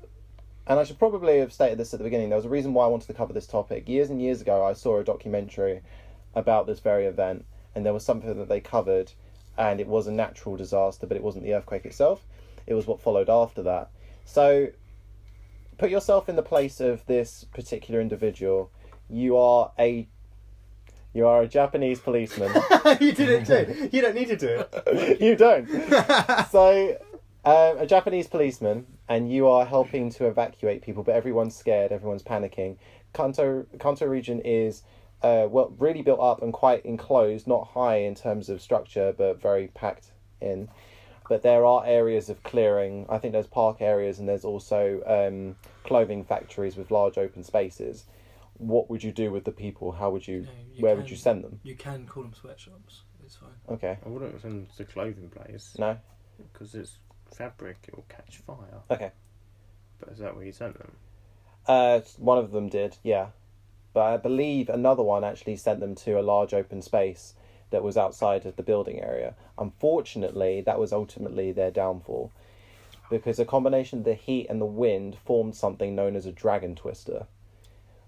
and 0.67 0.79
I 0.79 0.85
should 0.85 0.99
probably 0.99 1.39
have 1.39 1.53
stated 1.53 1.79
this 1.79 1.95
at 1.95 1.99
the 1.99 2.05
beginning. 2.05 2.29
There 2.29 2.37
was 2.37 2.45
a 2.45 2.51
reason 2.51 2.75
why 2.75 2.85
I 2.85 2.89
wanted 2.89 3.07
to 3.07 3.15
cover 3.15 3.33
this 3.33 3.47
topic. 3.47 3.89
Years 3.89 4.11
and 4.11 4.21
years 4.21 4.41
ago, 4.43 4.65
I 4.65 4.75
saw 4.75 4.99
a 4.99 5.05
documentary 5.05 5.81
about 6.35 6.67
this 6.67 6.81
very 6.81 7.07
event, 7.07 7.47
and 7.75 7.87
there 7.87 7.95
was 7.95 8.05
something 8.05 8.37
that 8.39 8.49
they 8.49 8.61
covered, 8.61 9.13
and 9.57 9.81
it 9.81 9.87
was 9.87 10.07
a 10.07 10.13
natural 10.13 10.57
disaster, 10.57 11.07
but 11.07 11.17
it 11.17 11.23
wasn't 11.23 11.45
the 11.45 11.55
earthquake 11.55 11.87
itself. 11.87 12.27
It 12.67 12.75
was 12.75 12.87
what 12.87 13.01
followed 13.01 13.31
after 13.31 13.63
that. 13.63 13.91
So, 14.25 14.69
put 15.79 15.91
yourself 15.91 16.29
in 16.29 16.37
the 16.37 16.43
place 16.43 16.81
of 16.81 17.05
this 17.07 17.45
particular 17.53 18.01
individual. 18.01 18.71
You 19.09 19.37
are 19.37 19.73
a 19.79 20.09
you 21.15 21.27
are 21.27 21.43
a 21.43 21.49
Japanese 21.49 22.01
policeman. 22.01 22.51
you 23.01 23.13
did 23.13 23.29
it 23.29 23.47
too. 23.47 23.89
You 23.93 24.03
don't 24.03 24.15
need 24.15 24.29
to 24.29 24.37
do 24.37 24.65
it. 24.73 25.21
you 25.21 25.37
don't. 25.37 25.69
So, 26.51 26.97
um, 27.45 27.79
a 27.79 27.87
Japanese 27.87 28.27
policeman, 28.27 28.87
and 29.09 29.31
you 29.31 29.49
are 29.49 29.65
helping 29.65 30.11
to 30.11 30.27
evacuate 30.27 30.83
people, 30.83 31.03
but 31.03 31.15
everyone's 31.15 31.57
scared. 31.57 31.93
Everyone's 31.93 32.23
panicking. 32.23 32.77
Kanto 33.13 33.67
Kanto 33.79 34.07
region 34.07 34.41
is. 34.41 34.83
Uh, 35.23 35.47
well, 35.49 35.73
really 35.79 36.03
built 36.03 36.19
up 36.19 36.43
and 36.43 36.53
quite 36.53 36.85
enclosed, 36.85 37.47
not 37.47 37.69
high 37.69 37.99
in 37.99 38.13
terms 38.13 38.49
of 38.49 38.61
structure, 38.61 39.15
but 39.17 39.41
very 39.41 39.69
packed 39.69 40.11
in. 40.41 40.69
But 41.29 41.43
there 41.43 41.65
are 41.65 41.87
areas 41.87 42.29
of 42.29 42.43
clearing. 42.43 43.07
I 43.09 43.19
think 43.19 43.33
there's 43.33 43.47
park 43.47 43.77
areas 43.81 44.19
and 44.19 44.29
there's 44.29 44.45
also 44.45 45.01
um, 45.07 45.55
clothing 45.85 46.25
factories 46.25 46.77
with 46.77 46.91
large 46.91 47.19
open 47.19 47.45
spaces. 47.45 48.07
What 48.63 48.89
would 48.89 49.03
you 49.03 49.13
do 49.13 49.31
with 49.33 49.45
the 49.45 49.53
people? 49.53 49.93
How 49.93 50.11
would 50.11 50.27
you? 50.27 50.43
No, 50.43 50.49
you 50.75 50.83
where 50.83 50.93
can- 50.95 51.03
would 51.03 51.11
you 51.11 51.17
send 51.17 51.43
them? 51.45 51.61
You 51.63 51.75
can 51.75 52.07
call 52.07 52.23
them 52.23 52.33
sweatshops. 52.35 53.03
It's 53.25 53.37
fine. 53.37 53.51
Okay. 53.69 53.99
I 54.05 54.09
wouldn't 54.09 54.41
send 54.41 54.55
them 54.55 54.67
to 54.67 54.79
the 54.79 54.85
clothing 54.85 55.29
place 55.31 55.77
No. 55.79 55.99
because 56.53 56.75
it's 56.75 56.99
fabric; 57.33 57.79
it 57.89 57.95
will 57.97 58.05
catch 58.09 58.39
fire. 58.39 58.83
Okay. 58.91 59.11
But 59.99 60.11
is 60.11 60.19
that 60.19 60.35
where 60.37 60.45
you 60.45 60.53
sent 60.53 60.79
them? 60.79 60.93
Uh, 61.67 62.01
one 62.19 62.39
of 62.39 62.51
them 62.53 62.69
did, 62.69 62.97
yeah. 63.03 63.29
But 63.93 64.03
I 64.13 64.17
believe 64.17 64.69
another 64.69 65.03
one 65.03 65.23
actually 65.25 65.57
sent 65.57 65.81
them 65.81 65.95
to 65.97 66.19
a 66.19 66.23
large 66.23 66.55
open 66.55 66.83
space 66.83 67.35
that 67.71 67.83
was 67.85 67.97
outside 67.97 68.45
of 68.47 68.57
the 68.57 68.63
building 68.63 69.01
area. 69.01 69.35
Unfortunately, 69.59 70.61
that 70.63 70.79
was 70.79 70.93
ultimately 70.93 71.53
their 71.53 71.71
downfall. 71.71 72.33
Because 73.11 73.39
a 73.39 73.45
combination 73.45 74.01
of 74.01 74.05
the 74.05 74.15
heat 74.15 74.47
and 74.49 74.61
the 74.61 74.67
wind 74.67 75.17
formed 75.25 75.55
something 75.55 75.95
known 75.95 76.17
as 76.17 76.27
a 76.27 76.33
dragon 76.33 76.75
twister, 76.75 77.27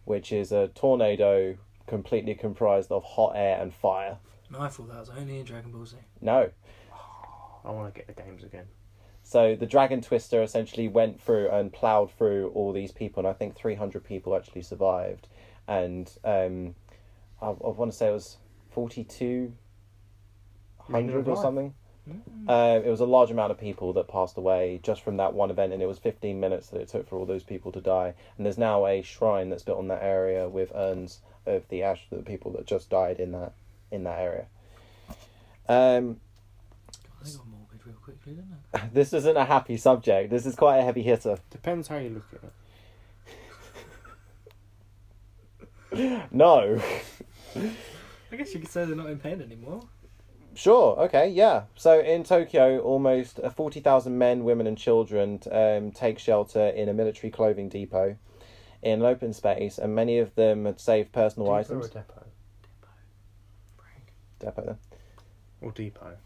which 0.04 0.32
is 0.32 0.52
a 0.52 0.68
tornado 0.68 1.56
completely 1.86 2.34
comprised 2.34 2.90
of 2.90 3.04
hot 3.04 3.32
air 3.34 3.60
and 3.60 3.74
fire. 3.74 4.16
I 4.58 4.68
thought 4.68 4.88
that 4.88 5.00
was 5.00 5.10
only 5.10 5.40
in 5.40 5.44
Dragon 5.44 5.72
Ball 5.72 5.84
Z. 5.86 5.96
No. 6.20 6.50
I 7.64 7.70
want 7.70 7.92
to 7.92 7.98
get 7.98 8.06
the 8.06 8.22
games 8.22 8.44
again. 8.44 8.66
So 9.22 9.56
the 9.56 9.66
dragon 9.66 10.02
twister 10.02 10.42
essentially 10.42 10.86
went 10.86 11.18
through 11.20 11.48
and 11.48 11.72
ploughed 11.72 12.12
through 12.12 12.52
all 12.54 12.74
these 12.74 12.92
people, 12.92 13.20
and 13.20 13.26
I 13.26 13.32
think 13.32 13.56
300 13.56 14.04
people 14.04 14.36
actually 14.36 14.62
survived. 14.62 15.26
And 15.66 16.12
um, 16.24 16.74
I, 17.40 17.46
I 17.46 17.70
want 17.70 17.90
to 17.90 17.96
say 17.96 18.08
it 18.08 18.12
was 18.12 18.36
4,200 18.72 21.28
or 21.28 21.36
something. 21.36 21.74
Uh, 22.46 22.80
it 22.84 22.90
was 22.90 23.00
a 23.00 23.06
large 23.06 23.30
amount 23.30 23.50
of 23.50 23.58
people 23.58 23.94
that 23.94 24.08
passed 24.08 24.36
away 24.36 24.78
just 24.82 25.02
from 25.02 25.16
that 25.16 25.32
one 25.32 25.50
event, 25.50 25.72
and 25.72 25.82
it 25.82 25.86
was 25.86 25.98
15 25.98 26.38
minutes 26.38 26.68
that 26.68 26.80
it 26.80 26.88
took 26.88 27.08
for 27.08 27.16
all 27.16 27.24
those 27.24 27.42
people 27.42 27.72
to 27.72 27.80
die. 27.80 28.12
And 28.36 28.44
there's 28.44 28.58
now 28.58 28.86
a 28.86 29.00
shrine 29.00 29.48
that's 29.48 29.62
built 29.62 29.78
on 29.78 29.88
that 29.88 30.02
area 30.02 30.48
with 30.48 30.70
urns 30.74 31.20
of 31.46 31.66
the 31.68 31.82
ash 31.82 32.06
of 32.10 32.18
the 32.18 32.24
people 32.24 32.52
that 32.52 32.66
just 32.66 32.90
died 32.90 33.20
in 33.20 33.32
that 33.32 33.52
in 33.90 34.04
that 34.04 34.18
area. 34.18 34.46
Um, 35.68 36.20
I 37.22 37.24
got 37.24 37.46
morbid 37.46 37.86
real 37.86 37.96
quickly, 37.96 38.34
didn't 38.34 38.52
I? 38.74 38.88
this 38.92 39.12
isn't 39.14 39.36
a 39.36 39.44
happy 39.44 39.76
subject. 39.78 40.30
This 40.30 40.44
is 40.44 40.54
quite 40.54 40.78
a 40.78 40.82
heavy 40.82 41.02
hitter. 41.02 41.38
Depends 41.50 41.88
how 41.88 41.96
you 41.96 42.10
look 42.10 42.26
at 42.34 42.42
it. 42.44 42.52
No. 46.32 46.82
I 48.32 48.36
guess 48.36 48.52
you 48.52 48.58
could 48.58 48.68
say 48.68 48.84
they're 48.84 48.96
not 48.96 49.06
in 49.06 49.20
pain 49.20 49.40
anymore. 49.40 49.84
Sure. 50.54 50.96
Okay. 51.00 51.28
Yeah. 51.28 51.62
So 51.76 52.00
in 52.00 52.24
Tokyo, 52.24 52.78
almost 52.80 53.40
uh, 53.40 53.50
forty 53.50 53.80
thousand 53.80 54.18
men, 54.18 54.44
women, 54.44 54.66
and 54.66 54.76
children 54.78 55.40
um, 55.50 55.90
take 55.90 56.18
shelter 56.18 56.68
in 56.68 56.88
a 56.88 56.92
military 56.94 57.30
clothing 57.30 57.68
depot 57.68 58.16
in 58.82 59.00
an 59.00 59.06
open 59.06 59.32
space, 59.32 59.78
and 59.78 59.94
many 59.94 60.18
of 60.18 60.34
them 60.34 60.64
had 60.66 60.78
saved 60.80 61.10
personal 61.12 61.46
Depot 61.48 61.58
items. 61.58 61.86
or 61.86 61.88
depot? 61.88 62.26
Depot. 64.40 64.62
Then. 64.66 64.78
Or 65.62 65.72
depot? 65.72 66.16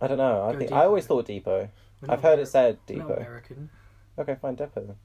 I 0.00 0.06
don't 0.06 0.18
know. 0.18 0.42
I 0.44 0.52
Go 0.52 0.58
think 0.58 0.72
I 0.72 0.84
always 0.84 1.06
thought 1.06 1.26
depot. 1.26 1.68
We're 2.02 2.10
I've 2.10 2.22
not 2.22 2.30
heard 2.30 2.38
it 2.38 2.46
said 2.48 2.78
we're 2.88 2.96
not 2.96 3.08
depot. 3.08 3.20
American. 3.20 3.70
Okay, 4.18 4.36
fine, 4.40 4.54
depot. 4.54 4.84
Then. 4.86 4.96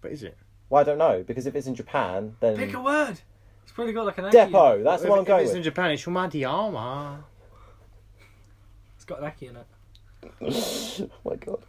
But 0.00 0.12
is 0.12 0.22
it? 0.22 0.36
Well, 0.68 0.80
I 0.80 0.84
don't 0.84 0.98
know 0.98 1.22
because 1.26 1.46
if 1.46 1.54
it's 1.54 1.66
in 1.66 1.74
Japan, 1.74 2.36
then 2.40 2.56
Pick 2.56 2.74
a 2.74 2.80
word. 2.80 3.20
It's 3.62 3.72
probably 3.72 3.92
got 3.92 4.06
like 4.06 4.18
an 4.18 4.26
Aki. 4.26 4.36
depot. 4.46 4.82
That's 4.82 5.02
the 5.02 5.06
If- 5.06 5.10
one 5.10 5.18
I'm 5.20 5.22
if 5.22 5.28
going 5.28 5.40
it's 5.42 5.50
with. 5.50 5.56
in 5.58 5.62
Japan, 5.62 5.90
it's 5.92 6.02
Shumadiyama. 6.04 7.24
It's 9.02 9.08
got 9.08 9.18
an 9.18 9.24
Aki 9.24 9.46
in 9.48 9.56
it. 9.56 9.66
oh 10.40 11.10
my 11.28 11.34
god. 11.34 11.64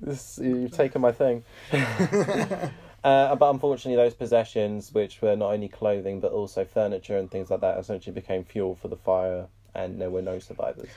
This 0.00 0.40
you've 0.42 0.72
taken 0.72 1.00
my 1.00 1.12
thing. 1.12 1.44
uh, 1.72 3.36
but 3.36 3.48
unfortunately, 3.48 3.94
those 3.94 4.14
possessions, 4.14 4.92
which 4.92 5.22
were 5.22 5.36
not 5.36 5.52
only 5.52 5.68
clothing 5.68 6.18
but 6.18 6.32
also 6.32 6.64
furniture 6.64 7.16
and 7.16 7.30
things 7.30 7.48
like 7.48 7.60
that, 7.60 7.78
essentially 7.78 8.12
became 8.12 8.42
fuel 8.42 8.74
for 8.74 8.88
the 8.88 8.96
fire, 8.96 9.46
and 9.72 10.00
there 10.00 10.10
were 10.10 10.20
no 10.20 10.40
survivors. 10.40 10.90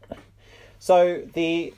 so 0.78 1.22
the, 1.34 1.74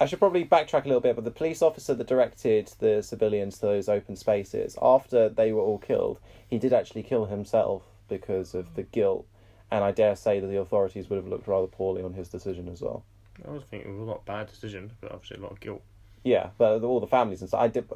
I 0.00 0.06
should 0.06 0.20
probably 0.20 0.46
backtrack 0.46 0.86
a 0.86 0.88
little 0.88 1.02
bit. 1.02 1.16
But 1.16 1.24
the 1.26 1.30
police 1.30 1.60
officer 1.60 1.92
that 1.92 2.06
directed 2.06 2.72
the 2.78 3.02
civilians 3.02 3.58
to 3.58 3.66
those 3.66 3.90
open 3.90 4.16
spaces, 4.16 4.78
after 4.80 5.28
they 5.28 5.52
were 5.52 5.60
all 5.60 5.76
killed, 5.76 6.18
he 6.48 6.56
did 6.56 6.72
actually 6.72 7.02
kill 7.02 7.26
himself 7.26 7.82
because 8.08 8.54
of 8.54 8.74
the 8.74 8.84
guilt. 8.84 9.26
And 9.70 9.84
I 9.84 9.90
dare 9.92 10.16
say 10.16 10.40
that 10.40 10.46
the 10.46 10.58
authorities 10.58 11.10
would 11.10 11.16
have 11.16 11.26
looked 11.28 11.46
rather 11.46 11.66
poorly 11.66 12.02
on 12.02 12.14
his 12.14 12.28
decision 12.28 12.68
as 12.68 12.80
well. 12.80 13.04
I 13.46 13.50
was 13.50 13.62
thinking 13.64 13.90
it 13.90 13.98
was 13.98 14.08
a 14.08 14.10
lot 14.10 14.24
bad 14.24 14.48
decision, 14.48 14.92
but 15.00 15.12
obviously 15.12 15.36
a 15.36 15.40
lot 15.40 15.52
of 15.52 15.60
guilt. 15.60 15.82
Yeah, 16.24 16.50
but 16.58 16.82
all 16.82 17.00
the 17.00 17.06
families 17.06 17.40
and 17.42 17.48
stuff. 17.48 17.60
I 17.60 17.68
did. 17.68 17.88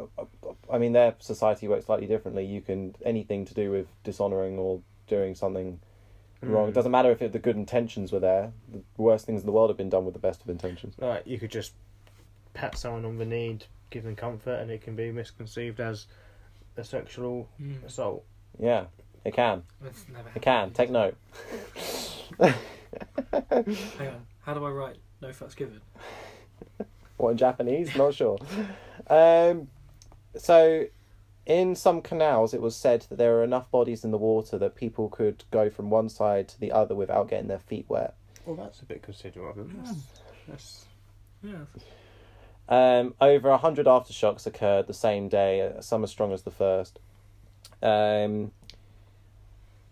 I 0.70 0.78
mean, 0.78 0.92
their 0.92 1.14
society 1.18 1.66
works 1.68 1.86
slightly 1.86 2.06
differently. 2.06 2.44
You 2.44 2.60
can 2.60 2.94
anything 3.04 3.44
to 3.46 3.54
do 3.54 3.70
with 3.70 3.88
dishonoring 4.04 4.58
or 4.58 4.80
doing 5.08 5.34
something 5.34 5.80
wrong. 6.42 6.68
It 6.68 6.70
Mm. 6.72 6.74
doesn't 6.74 6.92
matter 6.92 7.10
if 7.10 7.20
it, 7.22 7.32
the 7.32 7.38
good 7.38 7.56
intentions 7.56 8.12
were 8.12 8.20
there. 8.20 8.52
The 8.70 8.82
worst 8.96 9.26
things 9.26 9.40
in 9.42 9.46
the 9.46 9.52
world 9.52 9.70
have 9.70 9.76
been 9.76 9.90
done 9.90 10.04
with 10.04 10.14
the 10.14 10.20
best 10.20 10.42
of 10.42 10.48
intentions. 10.50 10.94
Like 10.98 11.26
you 11.26 11.38
could 11.38 11.50
just 11.50 11.72
pat 12.54 12.76
someone 12.78 13.04
on 13.04 13.18
the 13.18 13.24
knee, 13.26 13.56
to 13.58 13.66
give 13.90 14.04
them 14.04 14.14
comfort, 14.16 14.60
and 14.60 14.70
it 14.70 14.82
can 14.82 14.94
be 14.94 15.10
misconceived 15.10 15.80
as 15.80 16.06
a 16.76 16.84
sexual 16.84 17.48
Mm. 17.60 17.84
assault. 17.84 18.24
Yeah, 18.58 18.86
it 19.24 19.34
can. 19.34 19.62
That's 19.80 20.04
never 20.12 20.30
It 20.34 20.42
can. 20.42 20.70
Take 20.72 20.90
note. 20.90 21.16
Hang 22.40 22.54
on. 23.32 24.26
How 24.42 24.54
do 24.54 24.64
I 24.64 24.70
write 24.70 24.96
no 25.20 25.28
fucks 25.28 25.56
given? 25.56 25.80
What 27.16 27.30
in 27.30 27.36
Japanese? 27.36 27.94
Not 27.94 28.14
sure. 28.14 28.38
Um, 29.06 29.68
so, 30.36 30.86
in 31.46 31.76
some 31.76 32.02
canals, 32.02 32.52
it 32.52 32.60
was 32.60 32.74
said 32.74 33.06
that 33.08 33.18
there 33.18 33.32
were 33.32 33.44
enough 33.44 33.70
bodies 33.70 34.04
in 34.04 34.10
the 34.10 34.18
water 34.18 34.58
that 34.58 34.74
people 34.74 35.08
could 35.08 35.44
go 35.50 35.70
from 35.70 35.90
one 35.90 36.08
side 36.08 36.48
to 36.48 36.60
the 36.60 36.72
other 36.72 36.94
without 36.94 37.28
getting 37.28 37.48
their 37.48 37.60
feet 37.60 37.86
wet. 37.88 38.14
Well, 38.44 38.56
that's 38.56 38.80
a 38.80 38.84
bit 38.84 39.02
considerable. 39.02 39.64
That's, 39.76 39.94
that's 40.48 40.84
Yeah. 41.42 41.64
Um, 42.68 43.14
over 43.20 43.50
a 43.50 43.58
hundred 43.58 43.86
aftershocks 43.86 44.46
occurred 44.46 44.86
the 44.86 44.94
same 44.94 45.28
day, 45.28 45.60
uh, 45.60 45.80
some 45.80 46.04
as 46.04 46.10
strong 46.10 46.32
as 46.32 46.42
the 46.42 46.50
first. 46.50 46.98
Um, 47.82 48.52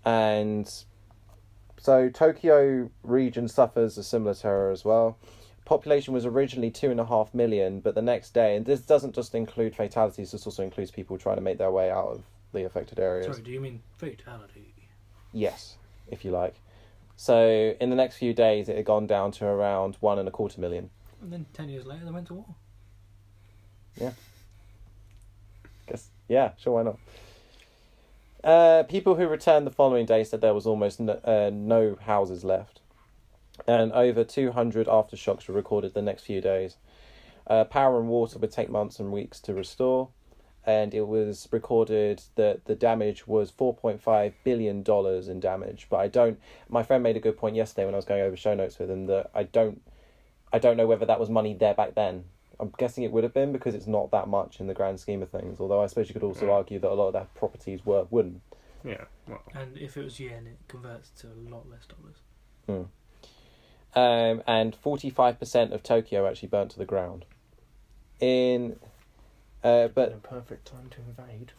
and 0.05 0.73
so 1.79 2.09
Tokyo 2.09 2.91
region 3.03 3.49
suffers 3.49 3.97
a 3.97 4.05
similar 4.05 4.35
terror 4.35 4.71
as 4.71 4.85
well. 4.85 5.17
Population 5.65 6.13
was 6.13 6.27
originally 6.27 6.71
two 6.71 6.91
and 6.91 7.01
a 7.01 7.07
half 7.07 7.33
million, 7.33 7.81
but 7.81 7.95
the 7.95 8.03
next 8.03 8.35
day, 8.35 8.57
and 8.57 8.67
this 8.67 8.81
doesn't 8.81 9.15
just 9.15 9.35
include 9.35 9.75
fatalities, 9.75 10.33
this 10.33 10.45
also 10.47 10.63
includes 10.63 10.91
people 10.91 11.17
trying 11.17 11.37
to 11.37 11.43
make 11.43 11.59
their 11.59 11.71
way 11.71 11.91
out 11.91 12.09
of 12.09 12.23
the 12.53 12.65
affected 12.65 12.99
areas. 12.99 13.27
Sorry, 13.27 13.43
do 13.43 13.51
you 13.51 13.61
mean 13.61 13.81
fatality? 13.97 14.75
Yes, 15.33 15.77
if 16.09 16.25
you 16.25 16.33
like. 16.33 16.57
So 17.17 17.75
in 17.81 17.91
the 17.91 17.97
next 17.97 18.17
few 18.17 18.35
days, 18.35 18.69
it 18.69 18.77
had 18.77 18.85
gone 18.85 19.07
down 19.07 19.31
to 19.33 19.47
around 19.47 19.97
one 20.01 20.19
and 20.19 20.27
a 20.27 20.33
quarter 20.33 20.61
million. 20.61 20.91
And 21.23 21.33
then 21.33 21.47
ten 21.53 21.69
years 21.69 21.87
later, 21.87 22.05
they 22.05 22.11
went 22.11 22.27
to 22.29 22.35
war. 22.35 22.47
Yeah. 24.01 24.13
Guess 25.87 26.09
yeah, 26.29 26.53
sure, 26.57 26.75
why 26.75 26.83
not? 26.83 26.99
Uh, 28.43 28.83
people 28.85 29.17
who 29.17 29.27
returned 29.29 29.67
the 29.67 29.71
following 29.71 30.07
day 30.07 30.25
said 30.25 30.41
there 30.41 30.55
was 30.55 30.67
almost 30.67 30.99
no, 30.99 31.21
uh, 31.25 31.51
no 31.53 31.97
houses 32.03 32.43
left, 32.43 32.81
and 33.67 33.93
over 33.93 34.25
two 34.25 34.53
hundred 34.53 34.87
aftershocks 34.87 35.47
were 35.47 35.55
recorded 35.55 35.93
the 35.93 36.03
next 36.03 36.23
few 36.23 36.41
days. 36.41 36.77
Uh, 37.47 37.65
power 37.65 37.99
and 37.99 38.09
water 38.09 38.39
would 38.39 38.53
take 38.53 38.71
months 38.71 38.99
and 38.99 39.13
weeks 39.13 39.41
to 39.41 39.53
restore, 39.53 40.09
and 40.65 40.95
it 40.95 41.07
was 41.07 41.49
recorded 41.51 42.23
that 42.37 42.65
the 42.65 42.75
damage 42.75 43.27
was 43.27 43.51
four 43.51 43.75
point 43.75 44.01
five 44.01 44.33
billion 44.45 44.83
dollars 44.83 45.29
in 45.29 45.39
damage. 45.41 45.87
But 45.91 45.99
I 45.99 46.09
don't. 46.09 46.41
My 46.69 46.83
friend 46.83 47.03
made 47.03 47.17
a 47.17 47.21
good 47.21 47.37
point 47.37 47.57
yesterday 47.57 47.85
when 47.85 47.95
I 47.95 47.99
was 47.99 48.07
going 48.07 48.23
over 48.23 48.37
show 48.37 48.55
notes 48.55 48.79
with 48.79 48.91
him 48.91 49.07
that 49.07 49.31
I 49.35 49.43
don't. 49.43 49.83
I 50.53 50.59
don't 50.59 50.77
know 50.77 50.87
whether 50.87 51.07
that 51.07 51.21
was 51.21 51.29
money 51.29 51.55
there 51.55 51.75
back 51.75 51.95
then. 51.95 52.25
I'm 52.61 52.73
guessing 52.79 53.05
it 53.05 53.13
would 53.13 53.25
have 53.25 53.33
been 53.35 53.53
because 53.53 53.75
it's 53.75 53.87
not 53.87 54.11
that 54.11 54.29
much 54.29 54.61
in 54.61 54.67
the 54.67 54.75
grand 54.75 55.01
scheme 55.01 55.23
of 55.23 55.31
things. 55.31 55.59
Although 55.61 55.83
I 55.83 55.87
suppose 55.87 56.09
you 56.09 56.13
could 56.15 56.23
also 56.23 56.47
Mm. 56.47 56.53
argue 56.53 56.79
that 56.79 56.91
a 56.91 56.95
lot 56.95 57.09
of 57.09 57.13
their 57.15 57.27
properties 57.35 57.85
were 57.87 58.07
wooden. 58.11 58.43
yeah. 58.85 59.05
Well, 59.29 59.43
And 59.55 59.77
if 59.79 59.97
it 59.97 60.05
was 60.05 60.19
yen, 60.21 60.47
it 60.47 60.59
converts 60.69 61.11
to 61.21 61.29
a 61.29 61.37
lot 61.51 61.69
less 61.69 61.87
dollars. 61.87 62.17
Um, 63.95 64.43
and 64.47 64.77
45% 64.81 65.73
of 65.73 65.83
Tokyo 65.83 66.27
actually 66.29 66.49
burnt 66.49 66.71
to 66.73 66.79
the 66.79 66.85
ground. 66.85 67.25
In, 68.21 68.79
uh, 69.65 69.89
but 69.89 69.95
but 69.95 70.13
a 70.13 70.17
perfect 70.17 70.67
time 70.67 70.89
to 70.91 70.99
invade. 71.01 71.53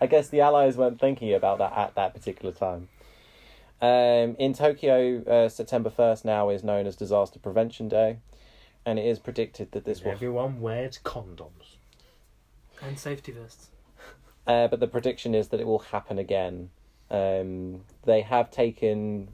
I 0.00 0.06
guess 0.06 0.28
the 0.28 0.40
Allies 0.40 0.76
weren't 0.76 0.98
thinking 1.00 1.32
about 1.34 1.58
that 1.58 1.72
at 1.76 1.94
that 1.96 2.14
particular 2.14 2.52
time. 2.52 2.88
Um, 3.82 4.36
in 4.38 4.52
Tokyo, 4.54 5.22
uh, 5.24 5.48
September 5.48 5.90
1st 5.90 6.24
now 6.24 6.48
is 6.48 6.62
known 6.64 6.86
as 6.86 6.96
Disaster 6.96 7.38
Prevention 7.38 7.88
Day, 7.88 8.18
and 8.86 8.98
it 8.98 9.06
is 9.06 9.18
predicted 9.18 9.72
that 9.72 9.84
this 9.84 10.02
will 10.02 10.12
Everyone 10.12 10.60
wears 10.60 10.98
condoms. 11.04 11.76
And 12.82 12.98
safety 12.98 13.32
vests. 13.32 13.68
Uh, 14.46 14.68
but 14.68 14.80
the 14.80 14.86
prediction 14.86 15.34
is 15.34 15.48
that 15.48 15.60
it 15.60 15.66
will 15.66 15.80
happen 15.80 16.18
again. 16.18 16.70
Um, 17.10 17.82
they 18.04 18.22
have 18.22 18.50
taken 18.50 19.28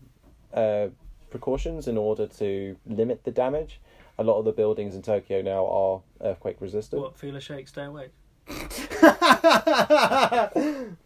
uh, 0.53 0.89
precautions 1.31 1.87
in 1.87 1.97
order 1.97 2.27
to 2.27 2.77
limit 2.87 3.25
the 3.25 3.31
damage. 3.31 3.81
A 4.19 4.25
lot 4.25 4.39
of 4.39 4.45
the 4.45 4.53
buildings 4.53 4.95
in 4.95 5.03
Tokyo 5.03 5.43
now 5.43 5.67
are 5.67 6.01
earthquake 6.23 6.57
resistant. 6.61 7.03
What? 7.03 7.19
Feel 7.19 7.37
a 7.37 7.41
shake, 7.41 7.69
stay 7.69 7.85
awake. 7.85 8.11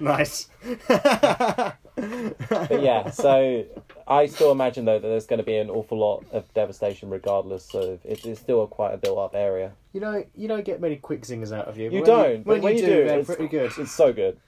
nice. 0.00 0.48
But 0.88 2.82
yeah, 2.82 3.10
so 3.10 3.64
I 4.08 4.26
still 4.26 4.50
imagine 4.52 4.84
though 4.86 4.98
that 4.98 5.06
there's 5.06 5.26
going 5.26 5.38
to 5.38 5.44
be 5.44 5.56
an 5.56 5.68
awful 5.70 5.98
lot 5.98 6.24
of 6.32 6.52
devastation, 6.54 7.10
regardless 7.10 7.74
of 7.74 8.00
it 8.04 8.24
is 8.24 8.38
still 8.38 8.62
a 8.62 8.66
quite 8.66 8.92
a 8.94 8.96
built-up 8.96 9.34
area. 9.34 9.72
You 9.92 10.00
know, 10.00 10.24
you 10.34 10.48
don't 10.48 10.64
get 10.64 10.80
many 10.80 10.96
quick 10.96 11.22
zingers 11.22 11.52
out 11.56 11.68
of 11.68 11.76
you. 11.76 11.90
You 11.90 12.00
but 12.00 12.06
don't, 12.06 12.46
When 12.46 12.58
but 12.58 12.62
when 12.62 12.76
you, 12.76 12.80
you 12.80 12.86
do, 12.86 12.92
do, 12.94 13.04
they're 13.04 13.18
it's- 13.20 13.26
pretty 13.26 13.48
good. 13.48 13.72
It's 13.78 13.92
so 13.92 14.12
good. 14.12 14.38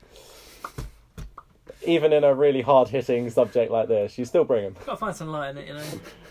Even 1.87 2.15
in 2.15 2.25
a 2.25 2.35
really 2.35 2.63
hard-hitting 2.63 3.29
subject 3.29 3.71
like 3.71 3.89
this, 3.89 4.17
you 4.17 4.25
still 4.25 4.45
bring 4.45 4.65
them. 4.65 4.77
Gotta 4.87 4.97
find 4.97 5.15
some 5.15 5.29
light 5.29 5.51
in 5.51 5.59
it, 5.59 5.69
you 5.69 5.75
know. 5.75 5.85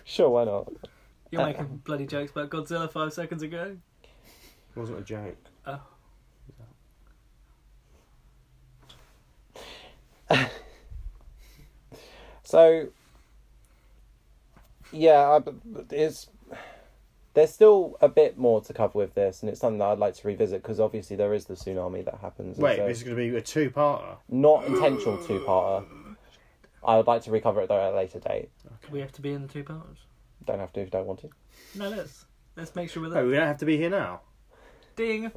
Sure, 0.03 0.30
why 0.30 0.46
not? 0.46 0.74
You're 1.30 1.42
Uh, 1.44 1.46
making 1.46 1.82
bloody 1.86 2.08
jokes 2.08 2.32
about 2.32 2.50
Godzilla 2.50 2.92
five 2.92 3.13
seconds 3.13 3.44
ago. 3.44 3.77
It 4.75 4.80
wasn't 4.80 4.98
a 5.00 5.03
joke. 5.03 5.38
Oh. 5.68 5.80
So, 12.46 12.88
yeah, 14.92 15.40
I, 15.40 15.42
it's 15.92 16.28
there's 17.34 17.52
still 17.52 17.98
a 18.02 18.10
bit 18.10 18.38
more 18.38 18.62
to 18.62 18.74
cover 18.74 18.98
with 19.00 19.16
this, 19.16 19.42
and 19.42 19.50
it's 19.50 19.60
something 19.62 19.80
that 19.80 19.86
I'd 19.88 19.98
like 19.98 20.13
to 20.16 20.28
revisit 20.28 20.62
because 20.62 20.80
obviously 20.80 21.16
there 21.16 21.34
is 21.34 21.46
the 21.46 21.56
tsunami 21.56 22.06
that 22.06 22.16
happens. 22.16 22.58
Wait, 22.58 22.78
so- 22.78 22.86
this 22.88 22.98
is 22.98 23.04
going 23.04 23.16
to 23.16 23.32
be 23.32 23.36
a 23.36 23.42
two-parter. 23.42 24.18
not 24.30 24.66
intentional 24.66 25.18
two-parter. 25.25 25.86
I 26.86 26.98
would 26.98 27.08
like 27.08 27.24
to 27.24 27.32
recover 27.32 27.62
it 27.62 27.70
though 27.70 27.80
at 27.80 27.94
a 27.94 27.96
later 27.96 28.20
date. 28.20 28.50
Do 28.66 28.70
we 28.92 29.00
have 29.00 29.13
to 29.13 29.22
be 29.22 29.32
in 29.32 29.42
the 29.44 29.48
two 29.48 29.63
parts? 29.63 30.02
Don't 30.46 30.60
have 30.60 30.74
to 30.74 30.82
if 30.82 30.88
you 30.88 30.92
don't 30.92 31.08
want 31.08 31.22
to. 31.22 31.30
No, 31.75 31.88
let's 31.90 32.25
let's 32.58 32.75
make 32.75 32.90
sure 32.90 33.02
we're 33.02 33.08
Oh, 33.08 33.12
there. 33.13 33.25
we 33.25 33.32
don't 33.36 33.48
have 33.48 33.58
to 33.60 33.66
be 33.66 33.78
here 33.78 33.90
now. 33.90 34.20
Ding. 34.98 35.32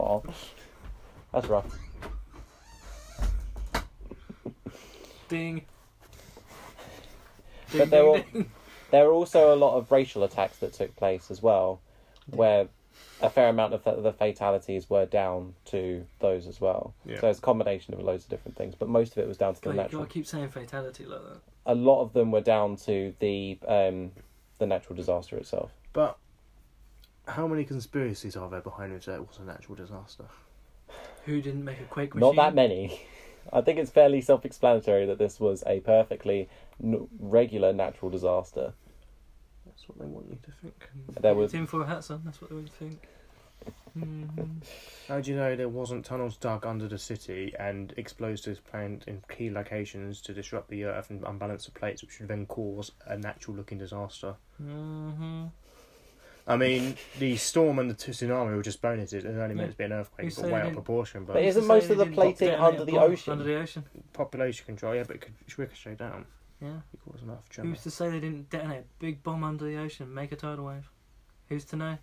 Oh, 0.00 0.24
that's 1.32 1.46
rough. 1.46 1.78
Ding. 5.28 5.62
But 7.76 7.90
there 7.90 8.04
were 8.04 8.24
there 8.90 9.06
were 9.06 9.12
also 9.12 9.54
a 9.54 9.56
lot 9.56 9.76
of 9.76 9.90
racial 9.90 10.22
attacks 10.24 10.58
that 10.58 10.72
took 10.72 10.94
place 10.96 11.30
as 11.30 11.42
well, 11.42 11.80
where 12.26 12.68
a 13.20 13.30
fair 13.30 13.48
amount 13.48 13.72
of 13.74 13.82
the, 13.84 13.92
the 13.96 14.12
fatalities 14.12 14.88
were 14.90 15.06
down 15.06 15.54
to 15.66 16.04
those 16.20 16.46
as 16.46 16.60
well. 16.60 16.94
Yeah. 17.04 17.20
So 17.20 17.28
it's 17.28 17.38
a 17.38 17.42
combination 17.42 17.94
of 17.94 18.00
loads 18.00 18.24
of 18.24 18.30
different 18.30 18.56
things, 18.56 18.74
but 18.78 18.88
most 18.88 19.12
of 19.12 19.18
it 19.18 19.28
was 19.28 19.36
down 19.36 19.54
to 19.54 19.60
the 19.60 19.68
God, 19.68 19.76
natural. 19.76 20.02
gotta 20.02 20.12
keep 20.12 20.26
saying 20.26 20.48
fatality 20.50 21.04
like 21.04 21.22
that. 21.22 21.40
A 21.66 21.74
lot 21.74 22.02
of 22.02 22.12
them 22.12 22.30
were 22.30 22.40
down 22.40 22.76
to 22.76 23.14
the 23.18 23.58
um, 23.66 24.12
the 24.58 24.66
natural 24.66 24.96
disaster 24.96 25.36
itself. 25.36 25.72
But 25.92 26.18
how 27.26 27.46
many 27.46 27.64
conspiracies 27.64 28.36
are 28.36 28.48
there 28.48 28.60
behind 28.60 28.92
it 28.92 29.02
that 29.02 29.16
it 29.16 29.26
was 29.26 29.38
a 29.38 29.44
natural 29.44 29.74
disaster? 29.74 30.24
Who 31.24 31.42
didn't 31.42 31.64
make 31.64 31.80
a 31.80 31.84
quake 31.84 32.14
machine? 32.14 32.36
Not 32.36 32.36
that 32.36 32.54
many. 32.54 33.02
I 33.52 33.60
think 33.60 33.78
it's 33.78 33.90
fairly 33.90 34.20
self-explanatory 34.20 35.06
that 35.06 35.18
this 35.18 35.38
was 35.40 35.62
a 35.66 35.80
perfectly 35.80 36.48
n- 36.82 37.08
regular 37.18 37.72
natural 37.72 38.10
disaster. 38.10 38.72
That's 39.64 39.88
what 39.88 39.98
they 39.98 40.06
want 40.06 40.28
you 40.30 40.38
to 40.42 40.50
think. 40.62 40.88
There 41.20 41.34
was 41.34 41.52
Tin 41.52 41.66
for 41.66 41.82
a 41.82 41.86
hat, 41.86 42.04
son. 42.04 42.22
That's 42.24 42.40
what 42.40 42.50
they 42.50 42.56
would 42.56 42.70
think. 42.70 43.08
Mhm. 43.98 44.62
How 45.08 45.20
do 45.20 45.30
you 45.30 45.36
know 45.36 45.56
there 45.56 45.68
wasn't 45.68 46.04
tunnels 46.04 46.36
dug 46.36 46.66
under 46.66 46.86
the 46.86 46.98
city 46.98 47.54
and 47.58 47.92
explosives 47.96 48.60
planned 48.60 49.04
in 49.06 49.22
key 49.28 49.50
locations 49.50 50.20
to 50.22 50.34
disrupt 50.34 50.68
the 50.68 50.84
earth 50.84 51.10
and 51.10 51.24
unbalance 51.24 51.64
the 51.64 51.70
plates, 51.72 52.02
which 52.02 52.20
would 52.20 52.28
then 52.28 52.46
cause 52.46 52.92
a 53.06 53.16
natural-looking 53.16 53.78
disaster? 53.78 54.36
Mhm. 54.62 55.50
I 56.48 56.56
mean, 56.56 56.96
the 57.18 57.36
storm 57.36 57.78
and 57.80 57.90
the 57.90 57.94
tsunami 57.94 58.54
were 58.54 58.62
just 58.62 58.80
bonuses. 58.80 59.24
It 59.24 59.28
was 59.28 59.38
only 59.38 59.54
meant 59.56 59.72
to 59.72 59.76
be 59.76 59.84
an 59.84 59.92
earthquake, 59.92 60.32
Who 60.32 60.42
but 60.42 60.50
way 60.50 60.52
out 60.52 60.58
of 60.58 60.62
didn't- 60.68 60.74
proportion. 60.76 61.24
But, 61.24 61.32
But 61.34 61.42
isn't 61.42 61.62
to 61.62 61.68
most 61.68 61.90
of 61.90 61.96
the 61.98 62.04
didn't 62.04 62.14
plating 62.14 62.48
detonate 62.48 62.60
under 62.60 62.84
the 62.84 62.92
bomb 62.92 63.10
ocean? 63.12 63.32
Under 63.32 63.44
the 63.44 63.56
ocean. 63.56 63.84
population 64.12 64.64
control, 64.66 64.94
yeah, 64.94 65.02
but 65.04 65.16
it 65.16 65.22
could 65.22 65.34
ricochet 65.58 65.94
down. 65.96 66.26
Yeah. 66.60 66.68
It 66.94 67.00
cause 67.04 67.22
enough 67.22 67.48
tremor. 67.48 67.70
Who's 67.70 67.82
to 67.82 67.90
say 67.90 68.10
they 68.10 68.20
didn't 68.20 68.48
detonate 68.48 68.78
a 68.80 68.84
big 69.00 69.22
bomb 69.22 69.42
under 69.44 69.64
the 69.64 69.76
ocean, 69.76 70.14
make 70.14 70.30
a 70.32 70.36
tidal 70.36 70.66
wave? 70.66 70.88
Who's 71.48 71.64
to 71.66 71.76
know? 71.76 71.98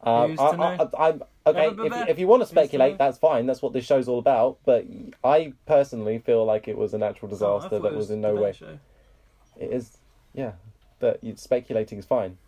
Um, 0.00 0.30
Who's 0.30 0.38
I, 0.40 0.50
to 0.52 0.56
know? 0.56 0.90
I, 0.98 1.08
am 1.10 1.22
okay. 1.46 1.60
Never 1.62 1.74
been 1.74 1.86
If, 1.86 1.92
there. 1.92 2.08
if 2.08 2.18
you 2.18 2.26
want 2.28 2.40
to 2.40 2.44
Who's 2.44 2.50
to 2.50 2.54
know? 2.54 2.62
speculate, 2.62 2.98
that's 2.98 3.18
fine. 3.18 3.46
That's 3.46 3.60
what 3.60 3.72
this 3.74 3.84
show's 3.84 4.08
all 4.08 4.18
about. 4.18 4.58
But 4.64 4.86
I 5.22 5.52
personally 5.66 6.18
feel 6.20 6.44
like 6.44 6.68
it 6.68 6.76
was 6.78 6.94
a 6.94 6.98
natural 6.98 7.28
Oh, 7.30 7.34
I 7.34 7.34
disaster 7.34 7.68
thought 7.68 7.82
that 7.82 7.92
it 7.92 7.96
was 7.96 8.10
in 8.10 8.20
no 8.20 8.30
Today 8.32 8.42
way. 8.42 8.52
Show. 8.52 8.78
It 9.60 9.72
is, 9.72 9.98
yeah. 10.34 10.52
But 11.00 11.22
you, 11.22 11.34
speculating 11.36 11.98
is 11.98 12.04
fine. 12.06 12.38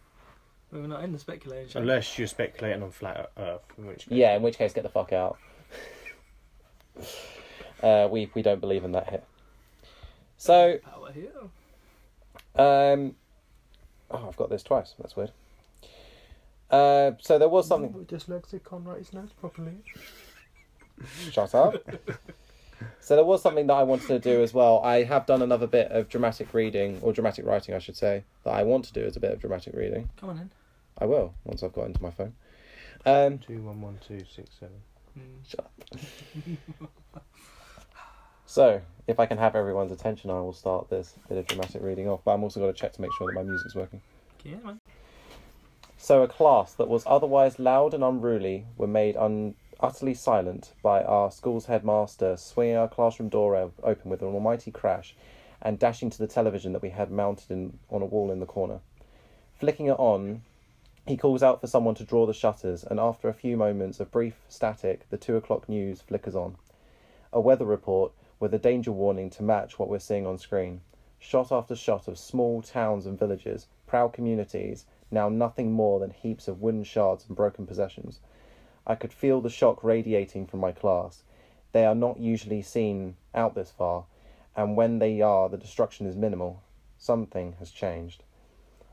We 0.73 0.81
were 0.81 0.89
not 0.89 1.03
in 1.03 1.13
the 1.13 1.19
speculation. 1.19 1.83
Unless 1.83 2.19
you're 2.19 2.29
speculating 2.29 2.83
on 2.83 2.91
flat 2.93 3.31
Earth, 3.37 3.63
in 3.77 3.87
which 3.87 4.09
case 4.09 4.17
Yeah. 4.17 4.37
In 4.37 4.43
which 4.43 4.57
case, 4.57 4.73
get 4.73 4.83
the 4.83 4.89
fuck 4.89 5.13
out. 5.13 5.39
uh, 7.83 8.09
we 8.11 8.31
we 8.35 8.43
don't 8.43 8.61
believe 8.61 8.85
in 8.85 8.93
that 8.93 9.09
here. 9.09 9.23
So 10.37 10.79
Power 10.79 11.13
here. 11.13 11.33
um, 12.57 13.17
oh, 14.11 14.29
I've 14.29 14.37
got 14.37 14.49
this 14.49 14.63
twice. 14.63 14.95
That's 14.99 15.17
weird. 15.17 15.33
Uh, 16.71 17.13
so 17.21 17.39
there 17.39 17.49
was 17.49 17.67
something. 17.67 17.93
dyslexic 18.05 18.65
can't 18.69 18.87
write 18.87 18.99
his 18.99 19.13
notes 19.13 19.33
properly. 19.33 19.83
Shut 21.33 21.55
up. 21.55 21.83
so 23.01 23.17
there 23.17 23.25
was 23.25 23.43
something 23.43 23.67
that 23.67 23.75
I 23.75 23.83
wanted 23.83 24.07
to 24.07 24.19
do 24.21 24.43
as 24.43 24.55
well. 24.55 24.81
I 24.85 25.03
have 25.03 25.27
done 25.27 25.43
another 25.43 25.67
bit 25.67 25.91
of 25.91 26.09
dramatic 26.09 26.55
reading, 26.55 27.01
or 27.03 27.13
dramatic 27.13 27.45
writing, 27.45 27.75
I 27.75 27.79
should 27.79 27.97
say, 27.97 28.23
that 28.45 28.53
I 28.53 28.63
want 28.63 28.85
to 28.85 28.93
do 28.93 29.05
as 29.05 29.17
a 29.17 29.21
bit 29.21 29.33
of 29.33 29.41
dramatic 29.41 29.75
reading. 29.75 30.09
Come 30.17 30.31
on 30.31 30.39
in. 30.39 30.51
I 30.99 31.07
will 31.07 31.35
once 31.45 31.63
I've 31.63 31.73
got 31.73 31.87
into 31.87 32.03
my 32.03 32.11
phone. 32.11 32.35
Um, 33.07 33.39
Two 33.39 33.63
one 33.63 33.81
one 33.81 33.99
two 34.07 34.21
six 34.35 34.51
seven. 34.59 34.77
Mm. 35.19 36.57
so 38.47 38.81
if 39.07 39.19
I 39.19 39.27
can 39.27 39.39
have 39.39 39.57
everyone's 39.57 39.93
attention, 39.93 40.31
I 40.31 40.35
will 40.41 40.53
start 40.53 40.91
this 40.91 41.15
bit 41.29 41.39
of 41.39 41.47
dramatic 41.47 41.83
reading 41.83 42.09
off. 42.09 42.21
But 42.25 42.33
I'm 42.33 42.43
also 42.43 42.61
going 42.61 42.73
to 42.73 42.79
check 42.79 42.93
to 42.95 43.01
make 43.01 43.11
sure 43.19 43.27
that 43.29 43.35
my 43.35 43.43
music's 43.43 43.75
working. 43.75 44.01
Yeah, 44.45 44.57
man. 44.65 44.81
So 45.97 46.23
a 46.23 46.29
class 46.29 46.73
that 46.75 46.89
was 46.89 47.05
otherwise 47.07 47.59
loud 47.59 47.93
and 47.95 48.03
unruly 48.03 48.67
were 48.77 48.87
made 48.87 49.17
un- 49.17 49.55
utterly 49.81 50.15
silent 50.15 50.73
by 50.83 51.03
our 51.03 51.31
school's 51.31 51.67
headmaster 51.67 52.37
swinging 52.37 52.77
our 52.77 52.89
classroom 52.89 53.29
door 53.29 53.55
o- 53.57 53.73
open 53.83 54.11
with 54.11 54.23
an 54.23 54.29
almighty 54.29 54.71
crash 54.71 55.15
and 55.61 55.79
dashing 55.79 56.09
to 56.11 56.19
the 56.19 56.27
television 56.27 56.73
that 56.73 56.81
we 56.83 56.91
had 56.91 57.11
mounted 57.11 57.51
in, 57.51 57.79
on 57.91 58.01
a 58.01 58.07
wall 58.07 58.31
in 58.31 58.41
the 58.41 58.47
corner. 58.47 58.81
Flicking 59.59 59.87
it 59.87 59.99
on, 59.99 60.41
he 61.11 61.17
calls 61.17 61.43
out 61.43 61.61
for 61.61 61.67
someone 61.67 61.97
to 61.97 62.05
draw 62.05 62.25
the 62.25 62.33
shutters, 62.33 62.85
and 62.85 63.01
after 63.01 63.29
a 63.29 63.35
few 63.35 63.57
moments 63.57 63.99
of 63.99 64.13
brief 64.13 64.45
static, 64.49 65.11
the 65.11 65.17
two 65.17 65.35
o'clock 65.35 65.69
news 65.69 66.01
flickers 66.01 66.37
on. 66.37 66.57
A 67.33 67.41
weather 67.41 67.65
report 67.65 68.13
with 68.39 68.55
a 68.55 68.61
danger 68.61 68.93
warning 68.93 69.29
to 69.31 69.43
match 69.43 69.77
what 69.77 69.89
we're 69.89 69.99
seeing 69.99 70.25
on 70.25 70.39
screen. 70.39 70.83
Shot 71.19 71.51
after 71.51 71.75
shot 71.75 72.07
of 72.07 72.17
small 72.17 72.63
towns 72.63 73.07
and 73.07 73.19
villages, 73.19 73.67
proud 73.89 74.13
communities, 74.13 74.87
now 75.11 75.29
nothing 75.29 75.73
more 75.73 75.99
than 75.99 76.13
heaps 76.13 76.47
of 76.47 76.63
wooden 76.63 76.85
shards 76.85 77.25
and 77.27 77.37
broken 77.37 77.67
possessions. 77.67 78.21
I 78.87 78.95
could 78.95 79.13
feel 79.13 79.41
the 79.41 79.51
shock 79.51 79.83
radiating 79.83 80.47
from 80.47 80.61
my 80.61 80.71
class. 80.71 81.25
They 81.73 81.87
are 81.87 81.95
not 81.97 82.21
usually 82.21 82.63
seen 82.63 83.17
out 83.35 83.57
this 83.57 83.73
far, 83.73 84.05
and 84.55 84.77
when 84.77 85.01
they 85.01 85.21
are, 85.21 85.49
the 85.49 85.59
destruction 85.59 86.07
is 86.07 86.15
minimal. 86.15 86.63
Something 86.99 87.57
has 87.59 87.73
changed. 87.73 88.23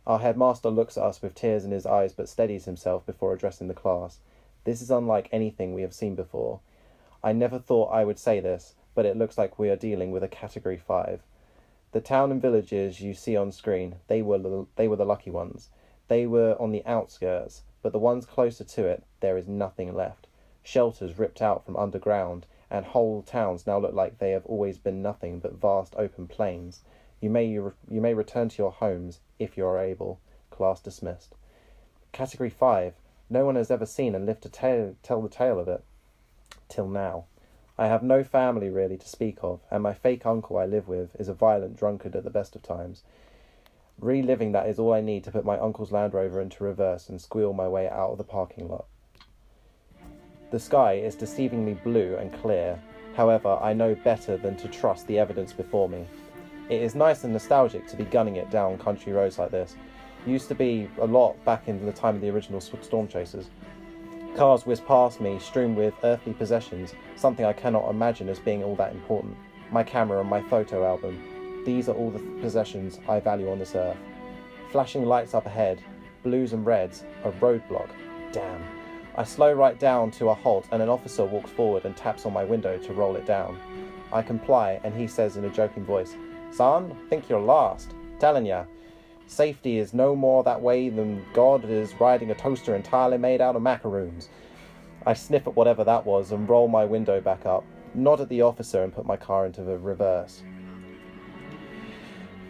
Our 0.07 0.19
headmaster 0.19 0.69
looks 0.69 0.97
at 0.97 1.03
us 1.03 1.21
with 1.21 1.35
tears 1.35 1.65
in 1.65 1.71
his 1.71 1.85
eyes 1.85 2.13
but 2.13 2.29
steadies 2.29 2.63
himself 2.63 3.05
before 3.05 3.33
addressing 3.33 3.67
the 3.67 3.73
class. 3.73 4.21
This 4.63 4.81
is 4.81 4.89
unlike 4.89 5.27
anything 5.33 5.73
we 5.73 5.81
have 5.81 5.93
seen 5.93 6.15
before. 6.15 6.61
I 7.21 7.33
never 7.33 7.59
thought 7.59 7.91
I 7.91 8.05
would 8.05 8.17
say 8.17 8.39
this, 8.39 8.75
but 8.95 9.05
it 9.05 9.17
looks 9.17 9.37
like 9.37 9.59
we 9.59 9.69
are 9.69 9.75
dealing 9.75 10.11
with 10.11 10.23
a 10.23 10.29
category 10.29 10.77
5. 10.77 11.23
The 11.91 11.99
town 11.99 12.31
and 12.31 12.41
villages 12.41 13.01
you 13.01 13.13
see 13.13 13.35
on 13.35 13.51
screen, 13.51 13.95
they 14.07 14.21
were 14.21 14.37
the, 14.37 14.65
they 14.77 14.87
were 14.87 14.95
the 14.95 15.03
lucky 15.03 15.29
ones. 15.29 15.71
They 16.07 16.25
were 16.25 16.55
on 16.57 16.71
the 16.71 16.85
outskirts, 16.85 17.63
but 17.81 17.91
the 17.91 17.99
ones 17.99 18.25
closer 18.25 18.63
to 18.63 18.85
it, 18.85 19.03
there 19.19 19.37
is 19.37 19.49
nothing 19.49 19.93
left. 19.93 20.27
Shelters 20.63 21.19
ripped 21.19 21.41
out 21.41 21.65
from 21.65 21.75
underground, 21.75 22.45
and 22.69 22.85
whole 22.85 23.23
towns 23.23 23.67
now 23.67 23.77
look 23.77 23.93
like 23.93 24.19
they 24.19 24.31
have 24.31 24.45
always 24.45 24.77
been 24.77 25.01
nothing 25.01 25.39
but 25.39 25.59
vast 25.59 25.95
open 25.97 26.27
plains. 26.27 26.83
You 27.19 27.29
may 27.29 27.45
you 27.45 27.73
may 27.89 28.13
return 28.13 28.49
to 28.49 28.57
your 28.57 28.71
homes 28.71 29.19
if 29.39 29.57
you 29.57 29.65
are 29.65 29.79
able. 29.79 30.19
Class 30.51 30.79
dismissed. 30.81 31.35
Category 32.11 32.49
five. 32.49 32.93
No 33.29 33.45
one 33.45 33.55
has 33.55 33.71
ever 33.71 33.85
seen 33.85 34.15
and 34.15 34.25
lived 34.25 34.43
to 34.43 34.49
tell 34.49 34.95
tell 35.03 35.21
the 35.21 35.29
tale 35.29 35.59
of 35.59 35.67
it. 35.67 35.83
Till 36.69 36.87
now. 36.87 37.25
I 37.79 37.87
have 37.87 38.01
no 38.01 38.23
family 38.23 38.69
really 38.69 38.97
to 38.97 39.07
speak 39.07 39.37
of, 39.43 39.59
and 39.69 39.83
my 39.83 39.93
fake 39.93 40.25
uncle 40.25 40.57
I 40.57 40.65
live 40.65 40.87
with 40.87 41.15
is 41.19 41.27
a 41.27 41.33
violent 41.33 41.77
drunkard 41.77 42.15
at 42.15 42.23
the 42.23 42.31
best 42.31 42.55
of 42.55 42.63
times. 42.63 43.03
Reliving 43.99 44.51
that 44.51 44.67
is 44.67 44.79
all 44.79 44.93
I 44.93 45.01
need 45.01 45.23
to 45.25 45.31
put 45.31 45.45
my 45.45 45.59
uncle's 45.59 45.91
Land 45.91 46.13
Rover 46.13 46.41
into 46.41 46.63
reverse 46.63 47.07
and 47.09 47.21
squeal 47.21 47.53
my 47.53 47.67
way 47.67 47.87
out 47.87 48.11
of 48.11 48.17
the 48.17 48.23
parking 48.23 48.67
lot. 48.67 48.85
The 50.49 50.59
sky 50.59 50.93
is 50.93 51.15
deceivingly 51.15 51.83
blue 51.83 52.15
and 52.15 52.33
clear, 52.41 52.79
however, 53.15 53.59
I 53.61 53.73
know 53.73 53.95
better 53.95 54.37
than 54.37 54.55
to 54.57 54.67
trust 54.67 55.05
the 55.05 55.19
evidence 55.19 55.53
before 55.53 55.89
me. 55.89 56.07
It 56.69 56.81
is 56.81 56.95
nice 56.95 57.23
and 57.23 57.31
nostalgic 57.31 57.87
to 57.87 57.95
be 57.95 58.03
gunning 58.03 58.35
it 58.35 58.49
down 58.49 58.77
country 58.77 59.13
roads 59.13 59.39
like 59.39 59.51
this. 59.51 59.77
Used 60.25 60.49
to 60.49 60.55
be 60.55 60.89
a 60.99 61.05
lot 61.05 61.43
back 61.45 61.69
in 61.69 61.85
the 61.85 61.93
time 61.93 62.15
of 62.15 62.21
the 62.21 62.29
original 62.29 62.59
Storm 62.59 63.07
Chasers. 63.07 63.49
Cars 64.35 64.65
whiz 64.65 64.81
past 64.81 65.21
me, 65.21 65.39
strewn 65.39 65.75
with 65.75 65.93
earthly 66.03 66.33
possessions, 66.33 66.93
something 67.15 67.45
I 67.45 67.53
cannot 67.53 67.89
imagine 67.89 68.27
as 68.27 68.39
being 68.39 68.63
all 68.63 68.75
that 68.75 68.91
important. 68.91 69.37
My 69.71 69.81
camera 69.81 70.19
and 70.19 70.29
my 70.29 70.41
photo 70.41 70.85
album. 70.85 71.63
These 71.65 71.87
are 71.87 71.95
all 71.95 72.11
the 72.11 72.19
th- 72.19 72.41
possessions 72.41 72.99
I 73.07 73.21
value 73.21 73.49
on 73.49 73.59
this 73.59 73.73
earth. 73.73 73.97
Flashing 74.71 75.05
lights 75.05 75.33
up 75.33 75.45
ahead, 75.45 75.81
blues 76.21 76.51
and 76.51 76.65
reds, 76.65 77.05
a 77.23 77.31
roadblock. 77.31 77.89
Damn. 78.33 78.61
I 79.15 79.23
slow 79.23 79.53
right 79.53 79.79
down 79.79 80.11
to 80.11 80.29
a 80.29 80.33
halt, 80.33 80.67
and 80.71 80.81
an 80.81 80.89
officer 80.89 81.23
walks 81.23 81.49
forward 81.49 81.85
and 81.85 81.95
taps 81.95 82.25
on 82.25 82.33
my 82.33 82.43
window 82.43 82.77
to 82.77 82.93
roll 82.93 83.15
it 83.15 83.25
down. 83.25 83.57
I 84.11 84.21
comply, 84.21 84.79
and 84.83 84.93
he 84.93 85.07
says 85.07 85.37
in 85.37 85.45
a 85.45 85.49
joking 85.49 85.83
voice, 85.83 86.15
Son, 86.51 86.95
think 87.09 87.29
you're 87.29 87.39
lost. 87.39 87.93
Telling 88.19 88.45
ya. 88.45 88.65
Safety 89.27 89.77
is 89.77 89.93
no 89.93 90.15
more 90.15 90.43
that 90.43 90.61
way 90.61 90.89
than 90.89 91.25
God 91.33 91.65
is 91.65 91.93
riding 91.99 92.31
a 92.31 92.35
toaster 92.35 92.75
entirely 92.75 93.17
made 93.17 93.41
out 93.41 93.55
of 93.55 93.61
macaroons. 93.61 94.29
I 95.05 95.13
sniff 95.13 95.47
at 95.47 95.55
whatever 95.55 95.83
that 95.83 96.05
was 96.05 96.31
and 96.31 96.49
roll 96.49 96.67
my 96.67 96.85
window 96.85 97.21
back 97.21 97.45
up, 97.45 97.63
nod 97.93 98.21
at 98.21 98.29
the 98.29 98.41
officer, 98.41 98.83
and 98.83 98.93
put 98.93 99.05
my 99.05 99.17
car 99.17 99.45
into 99.45 99.63
the 99.63 99.77
reverse. 99.77 100.43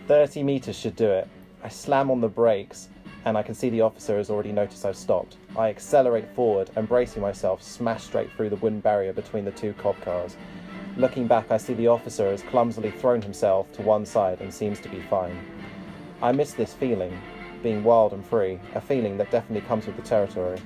30 0.07 0.43
meters 0.43 0.77
should 0.77 0.95
do 0.95 1.09
it. 1.09 1.27
I 1.63 1.69
slam 1.69 2.09
on 2.11 2.21
the 2.21 2.29
brakes, 2.29 2.89
and 3.25 3.37
I 3.37 3.43
can 3.43 3.55
see 3.55 3.69
the 3.69 3.81
officer 3.81 4.17
has 4.17 4.29
already 4.29 4.51
noticed 4.51 4.85
I've 4.85 4.95
stopped. 4.95 5.37
I 5.57 5.69
accelerate 5.69 6.33
forward 6.33 6.69
and, 6.75 6.87
bracing 6.87 7.21
myself, 7.21 7.61
smash 7.61 8.03
straight 8.03 8.31
through 8.31 8.51
the 8.51 8.55
wooden 8.57 8.79
barrier 8.79 9.11
between 9.11 9.43
the 9.43 9.51
two 9.51 9.73
cop 9.73 9.99
cars. 10.01 10.37
Looking 10.97 11.27
back, 11.27 11.51
I 11.51 11.57
see 11.57 11.75
the 11.75 11.89
officer 11.89 12.31
has 12.31 12.41
clumsily 12.41 12.89
thrown 12.89 13.21
himself 13.21 13.71
to 13.73 13.83
one 13.83 14.03
side 14.03 14.41
and 14.41 14.51
seems 14.51 14.79
to 14.79 14.89
be 14.89 14.99
fine. 14.99 15.37
I 16.23 16.31
miss 16.31 16.53
this 16.53 16.73
feeling, 16.73 17.21
being 17.61 17.83
wild 17.83 18.13
and 18.13 18.25
free, 18.25 18.59
a 18.73 18.81
feeling 18.81 19.15
that 19.17 19.29
definitely 19.29 19.67
comes 19.67 19.85
with 19.85 19.95
the 19.95 20.01
territory. 20.01 20.59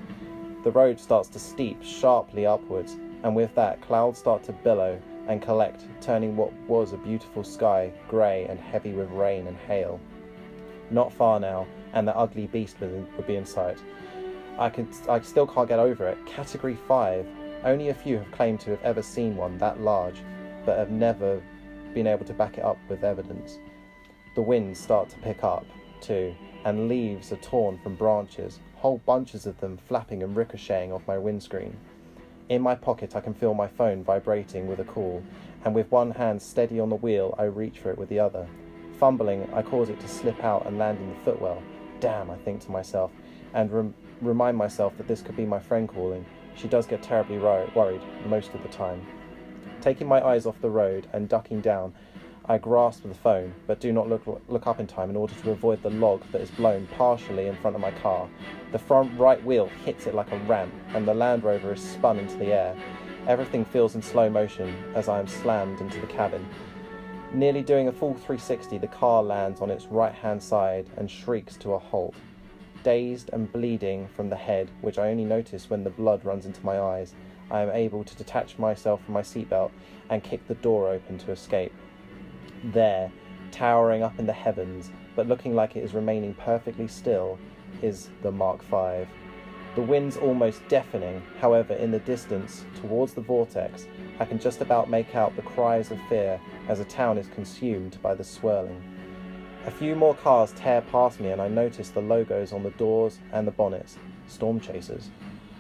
The 0.64 0.72
road 0.72 1.02
starts 1.02 1.28
to 1.30 1.40
steep 1.40 1.84
sharply 1.84 2.46
upwards, 2.46 2.96
and 3.24 3.36
with 3.36 3.54
that, 3.56 3.82
clouds 3.82 4.20
start 4.20 4.42
to 4.44 4.54
billow 4.54 4.98
and 5.28 5.42
collect, 5.42 5.84
turning 6.00 6.38
what 6.38 6.54
was 6.66 6.94
a 6.94 6.98
beautiful 6.98 7.44
sky 7.44 7.92
grey 8.08 8.46
and 8.46 8.58
heavy 8.58 8.94
with 8.94 9.10
rain 9.10 9.48
and 9.48 9.58
hail. 9.58 10.00
Not 10.92 11.12
far 11.12 11.42
now, 11.42 11.68
and 11.92 12.08
the 12.08 12.16
ugly 12.16 12.48
beast 12.48 12.78
would 12.80 13.28
be 13.28 13.36
in 13.36 13.46
sight. 13.46 13.80
I 14.58 14.70
can, 14.70 14.88
I 15.10 15.20
still 15.20 15.46
can't 15.46 15.68
get 15.68 15.80
over 15.80 16.08
it. 16.08 16.26
Category 16.26 16.78
5. 16.88 17.28
Only 17.64 17.90
a 17.90 17.94
few 17.94 18.18
have 18.18 18.32
claimed 18.32 18.60
to 18.62 18.72
have 18.72 18.82
ever 18.84 19.04
seen 19.04 19.36
one 19.36 19.58
that 19.60 19.82
large, 19.82 20.22
but 20.66 20.78
have 20.78 20.90
never 20.90 21.42
been 21.94 22.08
able 22.08 22.26
to 22.26 22.34
back 22.34 22.58
it 22.58 22.64
up 22.64 22.78
with 22.90 23.04
evidence. 23.04 23.60
The 24.34 24.42
winds 24.42 24.80
start 24.80 25.10
to 25.10 25.18
pick 25.18 25.44
up, 25.44 25.66
too, 26.00 26.34
and 26.66 26.88
leaves 26.88 27.32
are 27.32 27.38
torn 27.38 27.78
from 27.78 27.96
branches, 27.96 28.60
whole 28.76 29.00
bunches 29.06 29.46
of 29.46 29.60
them 29.60 29.78
flapping 29.78 30.24
and 30.24 30.36
ricocheting 30.36 30.92
off 30.92 31.08
my 31.08 31.18
windscreen. 31.18 31.78
In 32.50 32.62
my 32.62 32.76
pocket, 32.76 33.16
I 33.16 33.22
can 33.22 33.34
feel 33.34 33.54
my 33.54 33.68
phone 33.68 34.04
vibrating 34.04 34.68
with 34.68 34.80
a 34.80 34.84
call, 34.84 35.22
and 35.64 35.76
with 35.76 35.92
one 35.92 36.12
hand 36.12 36.42
steady 36.42 36.80
on 36.80 36.90
the 36.90 36.96
wheel, 36.96 37.36
I 37.38 37.44
reach 37.44 37.80
for 37.80 37.92
it 37.92 37.98
with 37.98 38.10
the 38.10 38.20
other. 38.20 38.48
Fumbling, 39.00 39.48
I 39.54 39.62
cause 39.62 39.90
it 39.90 40.00
to 40.00 40.08
slip 40.08 40.44
out 40.44 40.66
and 40.66 40.78
land 40.78 40.98
in 41.00 41.10
the 41.10 41.16
footwell. 41.24 41.62
Damn, 42.00 42.32
I 42.32 42.38
think 42.38 42.62
to 42.62 42.72
myself, 42.72 43.12
and 43.54 43.72
rem- 43.72 43.94
remind 44.22 44.58
myself 44.58 44.98
that 44.98 45.08
this 45.08 45.22
could 45.22 45.38
be 45.38 45.46
my 45.46 45.60
friend 45.60 45.88
calling. 45.88 46.26
She 46.56 46.68
does 46.68 46.86
get 46.86 47.02
terribly 47.02 47.38
ro- 47.38 47.70
worried 47.76 48.02
most 48.26 48.54
of 48.54 48.62
the 48.64 48.70
time. 48.70 49.06
Taking 49.82 50.08
my 50.08 50.26
eyes 50.26 50.46
off 50.46 50.62
the 50.62 50.70
road 50.70 51.08
and 51.14 51.28
ducking 51.28 51.62
down, 51.62 51.94
I 52.46 52.58
grasp 52.58 53.04
the 53.04 53.14
phone, 53.14 53.54
but 53.68 53.80
do 53.80 53.92
not 53.92 54.10
look, 54.10 54.44
look 54.48 54.68
up 54.68 54.80
in 54.80 54.88
time 54.88 55.10
in 55.10 55.16
order 55.16 55.34
to 55.34 55.52
avoid 55.52 55.82
the 55.84 55.90
log 55.92 56.24
that 56.32 56.42
is 56.42 56.52
blown 56.52 56.88
partially 56.88 57.48
in 57.48 57.56
front 57.56 57.76
of 57.76 57.82
my 57.82 57.92
car. 57.92 58.28
The 58.72 58.80
front 58.80 59.18
right 59.18 59.44
wheel 59.44 59.68
hits 59.86 60.08
it 60.08 60.16
like 60.16 60.32
a 60.32 60.38
ramp, 60.40 60.74
and 60.96 61.08
the 61.08 61.14
Land 61.14 61.44
Rover 61.44 61.74
is 61.74 61.82
spun 61.82 62.18
into 62.20 62.38
the 62.38 62.54
air. 62.54 62.76
Everything 63.28 63.64
feels 63.64 63.96
in 63.96 64.02
slow 64.02 64.30
motion 64.30 64.76
as 64.96 65.08
I 65.08 65.20
am 65.20 65.28
slammed 65.28 65.82
into 65.82 66.00
the 66.00 66.08
cabin. 66.08 66.48
Nearly 67.32 67.62
doing 67.62 67.88
a 67.88 67.92
full 67.92 68.14
360, 68.14 68.80
the 68.80 68.88
car 68.88 69.24
lands 69.24 69.62
on 69.62 69.70
its 69.70 69.86
right 69.86 70.14
hand 70.14 70.42
side 70.42 70.88
and 70.98 71.10
shrieks 71.10 71.56
to 71.58 71.74
a 71.74 71.80
halt. 71.80 72.16
Dazed 72.84 73.30
and 73.32 73.52
bleeding 73.52 74.08
from 74.08 74.30
the 74.30 74.36
head, 74.36 74.72
which 74.82 74.98
I 74.98 75.10
only 75.10 75.24
notice 75.24 75.70
when 75.70 75.84
the 75.84 75.92
blood 75.92 76.26
runs 76.26 76.48
into 76.48 76.66
my 76.66 76.80
eyes, 76.80 77.14
I 77.52 77.62
am 77.62 77.70
able 77.70 78.04
to 78.04 78.16
detach 78.16 78.58
myself 78.58 79.04
from 79.04 79.14
my 79.14 79.22
seatbelt 79.22 79.72
and 80.10 80.24
kick 80.24 80.48
the 80.48 80.56
door 80.56 80.90
open 80.90 81.20
to 81.20 81.32
escape. 81.32 81.74
There, 82.64 83.12
towering 83.52 84.02
up 84.02 84.18
in 84.18 84.26
the 84.26 84.34
heavens, 84.34 84.90
but 85.16 85.28
looking 85.28 85.54
like 85.54 85.76
it 85.76 85.84
is 85.84 85.94
remaining 85.94 86.34
perfectly 86.34 86.88
still, 86.88 87.38
is 87.82 88.10
the 88.24 88.32
Mark 88.32 88.64
V. 88.64 89.06
The 89.76 89.82
wind's 89.82 90.18
almost 90.18 90.68
deafening, 90.68 91.22
however, 91.40 91.74
in 91.74 91.92
the 91.92 92.00
distance, 92.00 92.66
towards 92.82 93.14
the 93.14 93.22
vortex, 93.22 93.86
I 94.20 94.26
can 94.26 94.40
just 94.40 94.60
about 94.60 94.90
make 94.90 95.16
out 95.16 95.36
the 95.36 95.42
cries 95.44 95.92
of 95.92 96.00
fear 96.10 96.42
as 96.68 96.80
a 96.80 96.86
town 96.86 97.18
is 97.18 97.28
consumed 97.28 97.98
by 98.02 98.16
the 98.16 98.24
swirling. 98.24 98.82
A 99.64 99.70
few 99.70 99.96
more 99.96 100.16
cars 100.16 100.54
tear 100.54 100.82
past 100.82 101.20
me, 101.20 101.30
and 101.30 101.40
I 101.40 101.48
notice 101.48 101.90
the 101.90 102.02
logos 102.02 102.52
on 102.52 102.64
the 102.64 102.72
doors 102.72 103.20
and 103.32 103.46
the 103.46 103.52
bonnets 103.52 103.96
Storm 104.28 104.60
Chasers. 104.60 105.12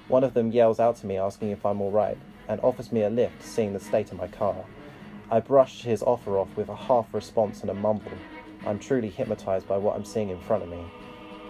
One 0.07 0.23
of 0.23 0.33
them 0.33 0.51
yells 0.51 0.79
out 0.79 0.95
to 0.97 1.05
me, 1.05 1.17
asking 1.17 1.51
if 1.51 1.63
I'm 1.63 1.81
alright, 1.81 2.17
and 2.47 2.59
offers 2.61 2.91
me 2.91 3.03
a 3.03 3.11
lift, 3.11 3.43
seeing 3.43 3.73
the 3.73 3.79
state 3.79 4.11
of 4.11 4.17
my 4.17 4.27
car. 4.27 4.55
I 5.29 5.39
brush 5.39 5.83
his 5.83 6.01
offer 6.01 6.39
off 6.39 6.49
with 6.57 6.67
a 6.69 6.75
half 6.75 7.13
response 7.13 7.61
and 7.61 7.69
a 7.69 7.75
mumble. 7.75 8.11
I'm 8.65 8.79
truly 8.79 9.09
hypnotized 9.09 9.67
by 9.67 9.77
what 9.77 9.95
I'm 9.95 10.03
seeing 10.03 10.29
in 10.29 10.41
front 10.41 10.63
of 10.63 10.69
me. 10.69 10.83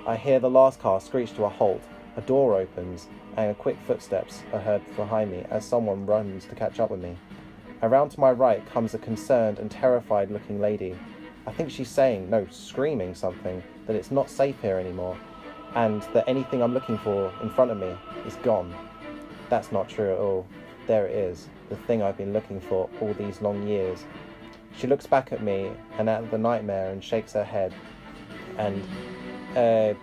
I 0.05 0.17
hear 0.17 0.41
the 0.41 0.49
last 0.49 0.81
car 0.81 0.99
screech 0.99 1.33
to 1.35 1.45
a 1.45 1.49
halt, 1.49 1.81
a 2.17 2.21
door 2.21 2.59
opens, 2.59 3.07
and 3.37 3.57
quick 3.57 3.77
footsteps 3.87 4.43
are 4.51 4.59
heard 4.59 4.81
behind 4.97 5.31
me 5.31 5.45
as 5.49 5.63
someone 5.63 6.05
runs 6.05 6.45
to 6.47 6.55
catch 6.55 6.81
up 6.81 6.91
with 6.91 7.01
me. 7.01 7.17
Around 7.81 8.09
to 8.09 8.19
my 8.19 8.31
right 8.31 8.65
comes 8.65 8.93
a 8.93 8.97
concerned 8.97 9.57
and 9.57 9.71
terrified 9.71 10.29
looking 10.29 10.59
lady. 10.59 10.97
I 11.47 11.51
think 11.51 11.71
she's 11.71 11.89
saying, 11.89 12.29
no, 12.29 12.45
screaming 12.51 13.15
something, 13.15 13.63
that 13.87 13.95
it's 13.95 14.11
not 14.11 14.29
safe 14.29 14.55
here 14.61 14.77
anymore, 14.77 15.17
and 15.75 16.01
that 16.13 16.25
anything 16.27 16.61
I'm 16.61 16.73
looking 16.73 16.97
for 16.99 17.33
in 17.41 17.49
front 17.49 17.71
of 17.71 17.77
me 17.77 17.95
is 18.25 18.35
gone. 18.37 18.73
That's 19.49 19.71
not 19.71 19.89
true 19.89 20.13
at 20.13 20.19
all. 20.19 20.45
There 20.87 21.07
it 21.07 21.15
is, 21.15 21.49
the 21.69 21.75
thing 21.75 22.03
I've 22.03 22.17
been 22.17 22.33
looking 22.33 22.59
for 22.59 22.89
all 22.99 23.13
these 23.13 23.41
long 23.41 23.67
years. 23.67 24.05
She 24.77 24.87
looks 24.87 25.07
back 25.07 25.31
at 25.31 25.41
me 25.41 25.71
and 25.97 26.09
at 26.09 26.29
the 26.31 26.37
nightmare 26.37 26.91
and 26.91 27.03
shakes 27.03 27.33
her 27.33 27.43
head, 27.43 27.73
and 28.57 28.83
uh, 29.55 29.93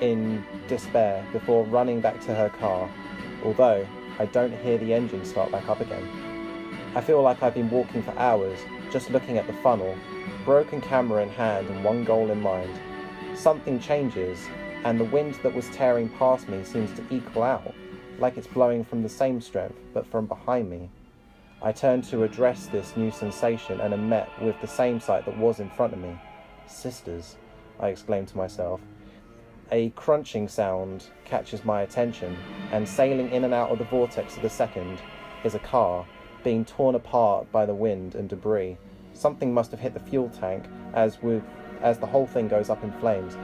in 0.00 0.44
despair 0.68 1.24
before 1.32 1.64
running 1.64 2.00
back 2.00 2.20
to 2.22 2.34
her 2.34 2.48
car, 2.48 2.90
although 3.44 3.86
I 4.18 4.26
don't 4.26 4.52
hear 4.52 4.78
the 4.78 4.92
engine 4.92 5.24
start 5.24 5.52
back 5.52 5.68
up 5.68 5.80
again. 5.80 6.06
I 6.94 7.00
feel 7.00 7.22
like 7.22 7.42
I've 7.42 7.54
been 7.54 7.70
walking 7.70 8.02
for 8.02 8.16
hours, 8.18 8.58
just 8.90 9.10
looking 9.10 9.38
at 9.38 9.46
the 9.46 9.52
funnel, 9.54 9.96
broken 10.44 10.80
camera 10.80 11.22
in 11.22 11.28
hand 11.28 11.68
and 11.68 11.84
one 11.84 12.04
goal 12.04 12.30
in 12.30 12.40
mind. 12.40 12.70
Something 13.34 13.78
changes, 13.78 14.38
and 14.84 14.98
the 14.98 15.04
wind 15.04 15.34
that 15.42 15.54
was 15.54 15.68
tearing 15.70 16.08
past 16.08 16.48
me 16.48 16.64
seems 16.64 16.92
to 16.92 17.04
equal 17.10 17.42
out, 17.42 17.74
like 18.18 18.36
it's 18.36 18.46
blowing 18.46 18.84
from 18.84 19.02
the 19.02 19.08
same 19.08 19.40
strength, 19.40 19.78
but 19.92 20.06
from 20.06 20.26
behind 20.26 20.70
me. 20.70 20.88
I 21.60 21.72
turn 21.72 22.02
to 22.02 22.22
address 22.22 22.66
this 22.66 22.96
new 22.96 23.10
sensation 23.10 23.80
and 23.80 23.92
am 23.92 24.08
met 24.08 24.30
with 24.40 24.60
the 24.60 24.66
same 24.68 25.00
sight 25.00 25.24
that 25.26 25.36
was 25.36 25.60
in 25.60 25.70
front 25.70 25.92
of 25.92 25.98
me. 25.98 26.18
Sisters, 26.66 27.36
I 27.80 27.88
exclaim 27.88 28.26
to 28.26 28.36
myself. 28.36 28.80
A 29.70 29.90
crunching 29.90 30.48
sound 30.48 31.06
catches 31.24 31.64
my 31.64 31.82
attention, 31.82 32.36
and 32.72 32.88
sailing 32.88 33.30
in 33.32 33.44
and 33.44 33.52
out 33.52 33.70
of 33.70 33.78
the 33.78 33.84
vortex 33.84 34.36
of 34.36 34.42
the 34.42 34.48
second 34.48 34.98
is 35.44 35.54
a 35.54 35.58
car 35.58 36.06
being 36.44 36.64
torn 36.64 36.94
apart 36.94 37.50
by 37.52 37.66
the 37.66 37.74
wind 37.74 38.14
and 38.14 38.28
debris. 38.28 38.76
Something 39.12 39.52
must 39.52 39.70
have 39.70 39.80
hit 39.80 39.94
the 39.94 40.00
fuel 40.00 40.28
tank 40.28 40.64
as 40.94 41.20
with 41.22 41.42
as 41.80 41.98
the 41.98 42.06
whole 42.06 42.26
thing 42.26 42.48
goes 42.48 42.70
up 42.70 42.82
in 42.82 42.92
flames, 43.00 43.36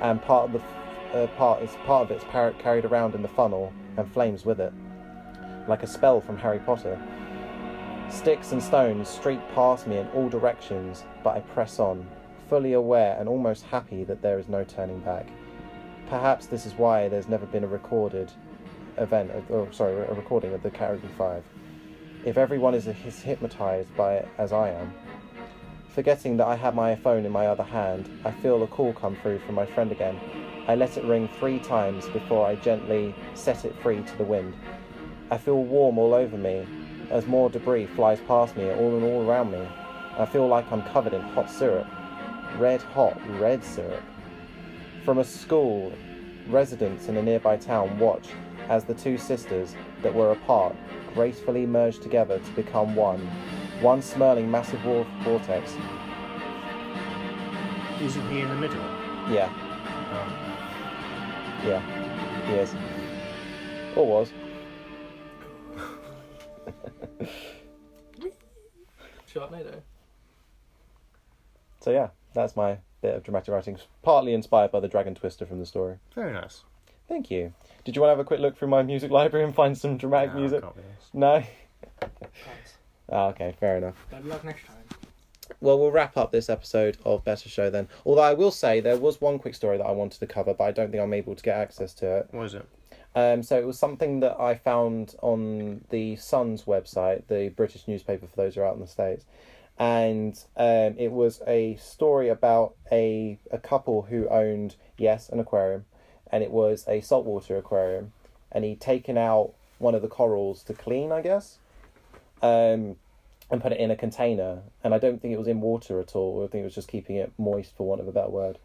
and 0.00 0.22
part 0.22 0.46
of 0.46 0.52
the 0.52 1.22
uh, 1.22 1.26
part 1.36 1.62
is 1.62 1.70
part 1.84 2.10
of 2.10 2.10
it's 2.10 2.24
carried 2.62 2.84
around 2.84 3.14
in 3.14 3.22
the 3.22 3.28
funnel 3.28 3.72
and 3.96 4.10
flames 4.12 4.44
with 4.44 4.60
it, 4.60 4.72
like 5.68 5.82
a 5.82 5.86
spell 5.86 6.20
from 6.20 6.38
Harry 6.38 6.58
Potter. 6.60 7.00
Sticks 8.08 8.52
and 8.52 8.62
stones 8.62 9.08
streak 9.08 9.40
past 9.54 9.86
me 9.86 9.96
in 9.96 10.06
all 10.08 10.28
directions, 10.28 11.04
but 11.22 11.36
I 11.36 11.40
press 11.40 11.78
on, 11.78 12.06
fully 12.48 12.74
aware 12.74 13.16
and 13.18 13.28
almost 13.28 13.64
happy 13.64 14.04
that 14.04 14.22
there 14.22 14.38
is 14.38 14.48
no 14.48 14.64
turning 14.64 15.00
back. 15.00 15.26
Perhaps 16.08 16.46
this 16.46 16.66
is 16.66 16.74
why 16.74 17.08
there's 17.08 17.28
never 17.28 17.46
been 17.46 17.64
a 17.64 17.68
recorded 17.68 18.30
event, 18.98 19.30
or 19.48 19.72
sorry, 19.72 19.94
a 19.94 20.12
recording 20.12 20.52
of 20.52 20.62
the 20.62 20.70
Category 20.70 21.10
5. 21.16 21.42
If 22.24 22.38
everyone 22.38 22.74
is 22.74 22.84
hypnotized 22.84 23.96
by 23.96 24.14
it 24.14 24.28
as 24.38 24.52
I 24.52 24.70
am. 24.70 24.94
Forgetting 25.88 26.36
that 26.36 26.46
I 26.46 26.54
have 26.54 26.72
my 26.72 26.94
phone 26.94 27.26
in 27.26 27.32
my 27.32 27.48
other 27.48 27.64
hand, 27.64 28.08
I 28.24 28.30
feel 28.30 28.62
a 28.62 28.68
call 28.68 28.92
come 28.92 29.16
through 29.16 29.40
from 29.40 29.56
my 29.56 29.66
friend 29.66 29.90
again. 29.90 30.20
I 30.68 30.76
let 30.76 30.96
it 30.96 31.04
ring 31.04 31.28
three 31.40 31.58
times 31.58 32.08
before 32.10 32.46
I 32.46 32.54
gently 32.54 33.12
set 33.34 33.64
it 33.64 33.74
free 33.82 34.02
to 34.02 34.18
the 34.18 34.24
wind. 34.24 34.54
I 35.32 35.36
feel 35.36 35.64
warm 35.64 35.98
all 35.98 36.14
over 36.14 36.36
me 36.36 36.64
as 37.10 37.26
more 37.26 37.50
debris 37.50 37.86
flies 37.86 38.20
past 38.28 38.56
me 38.56 38.70
all 38.70 38.94
and 38.94 39.04
all 39.04 39.28
around 39.28 39.50
me. 39.50 39.66
I 40.16 40.24
feel 40.24 40.46
like 40.46 40.70
I'm 40.70 40.84
covered 40.92 41.14
in 41.14 41.22
hot 41.22 41.50
syrup. 41.50 41.88
Red 42.56 42.82
hot 42.82 43.20
red 43.40 43.64
syrup. 43.64 44.02
From 45.04 45.18
a 45.18 45.24
school, 45.24 45.92
residents 46.46 47.08
in 47.08 47.16
a 47.16 47.22
nearby 47.22 47.56
town 47.56 47.98
watch 47.98 48.28
as 48.68 48.84
the 48.84 48.94
two 48.94 49.18
sisters 49.18 49.74
that 50.02 50.14
were 50.14 50.30
apart 50.30 50.76
gracefully 51.14 51.66
merge 51.66 51.98
together 51.98 52.38
to 52.38 52.50
become 52.52 52.94
one. 52.94 53.20
One 53.80 54.00
swirling 54.02 54.50
massive 54.50 54.84
war- 54.84 55.06
vortex. 55.22 55.72
Isn't 58.00 58.30
he 58.30 58.40
in 58.40 58.48
the 58.48 58.54
middle? 58.56 58.80
Yeah, 59.30 59.46
Um, 60.12 61.68
yeah, 61.68 62.46
he 62.46 62.54
is. 62.54 62.74
Or 63.96 64.06
was. 64.06 64.32
Sharknado. 69.32 69.80
So 71.80 71.90
yeah, 71.90 72.08
that's 72.34 72.56
my 72.56 72.78
bit 73.00 73.14
of 73.16 73.22
dramatic 73.22 73.48
writing, 73.52 73.78
partly 74.02 74.34
inspired 74.34 74.70
by 74.70 74.80
the 74.80 74.88
Dragon 74.88 75.14
Twister 75.14 75.46
from 75.46 75.58
the 75.58 75.66
story. 75.66 75.96
very 76.14 76.32
nice. 76.32 76.62
Thank 77.08 77.30
you. 77.30 77.52
Did 77.84 77.96
you 77.96 78.02
want 78.02 78.10
to 78.10 78.16
have 78.16 78.20
a 78.20 78.24
quick 78.24 78.40
look 78.40 78.56
through 78.56 78.68
my 78.68 78.82
music 78.82 79.10
library 79.10 79.44
and 79.44 79.54
find 79.54 79.76
some 79.76 79.96
dramatic 79.96 80.30
No, 80.32 80.36
I 80.36 80.40
music? 80.40 80.62
can't 80.62 80.76
be. 80.76 80.82
No. 81.12 81.42
Thanks. 82.00 82.74
Ah, 83.10 83.26
okay, 83.28 83.54
fair 83.58 83.76
enough. 83.76 83.94
Better 84.10 84.24
luck 84.28 84.44
next 84.44 84.66
time. 84.66 84.76
Well, 85.60 85.78
we'll 85.78 85.90
wrap 85.90 86.16
up 86.16 86.32
this 86.32 86.48
episode 86.48 86.96
of 87.04 87.24
Betta 87.24 87.48
Show 87.48 87.70
then. 87.70 87.88
Although 88.06 88.22
I 88.22 88.32
will 88.32 88.50
say 88.50 88.80
there 88.80 88.96
was 88.96 89.20
one 89.20 89.38
quick 89.38 89.54
story 89.54 89.76
that 89.78 89.84
I 89.84 89.90
wanted 89.92 90.20
to 90.20 90.26
cover, 90.26 90.54
but 90.54 90.64
I 90.64 90.70
don't 90.72 90.90
think 90.90 91.02
I'm 91.02 91.12
able 91.12 91.34
to 91.34 91.42
get 91.42 91.56
access 91.58 91.92
to 91.94 92.18
it. 92.18 92.28
What 92.30 92.46
is 92.46 92.54
it? 92.54 92.66
Um, 93.14 93.42
so 93.42 93.58
it 93.58 93.66
was 93.66 93.78
something 93.78 94.20
that 94.20 94.40
I 94.40 94.54
found 94.54 95.14
on 95.20 95.84
the 95.90 96.16
Sun's 96.16 96.64
website, 96.64 97.26
the 97.28 97.50
British 97.50 97.86
newspaper 97.86 98.26
for 98.26 98.36
those 98.36 98.54
who 98.54 98.62
are 98.62 98.66
out 98.66 98.74
in 98.74 98.80
the 98.80 98.86
States. 98.86 99.26
And 99.78 100.38
um, 100.56 100.94
it 100.98 101.12
was 101.12 101.42
a 101.46 101.76
story 101.76 102.28
about 102.28 102.74
a, 102.90 103.38
a 103.50 103.58
couple 103.58 104.02
who 104.02 104.28
owned, 104.28 104.76
yes, 104.96 105.28
an 105.28 105.40
aquarium. 105.40 105.84
And 106.32 106.42
it 106.42 106.50
was 106.50 106.84
a 106.88 107.00
saltwater 107.02 107.56
aquarium. 107.56 108.12
And 108.50 108.64
he'd 108.64 108.80
taken 108.80 109.16
out 109.16 109.52
one 109.78 109.94
of 109.94 110.02
the 110.02 110.08
corals 110.08 110.62
to 110.64 110.74
clean, 110.74 111.12
I 111.12 111.20
guess, 111.20 111.58
um, 112.42 112.96
and 113.50 113.60
put 113.60 113.72
it 113.72 113.78
in 113.78 113.90
a 113.90 113.96
container. 113.96 114.62
And 114.82 114.94
I 114.94 114.98
don't 114.98 115.20
think 115.20 115.34
it 115.34 115.38
was 115.38 115.48
in 115.48 115.60
water 115.60 116.00
at 116.00 116.16
all. 116.16 116.42
I 116.44 116.48
think 116.48 116.62
it 116.62 116.64
was 116.64 116.74
just 116.74 116.88
keeping 116.88 117.16
it 117.16 117.32
moist, 117.38 117.76
for 117.76 117.86
want 117.86 118.00
of 118.00 118.08
a 118.08 118.12
better 118.12 118.30
word. 118.30 118.58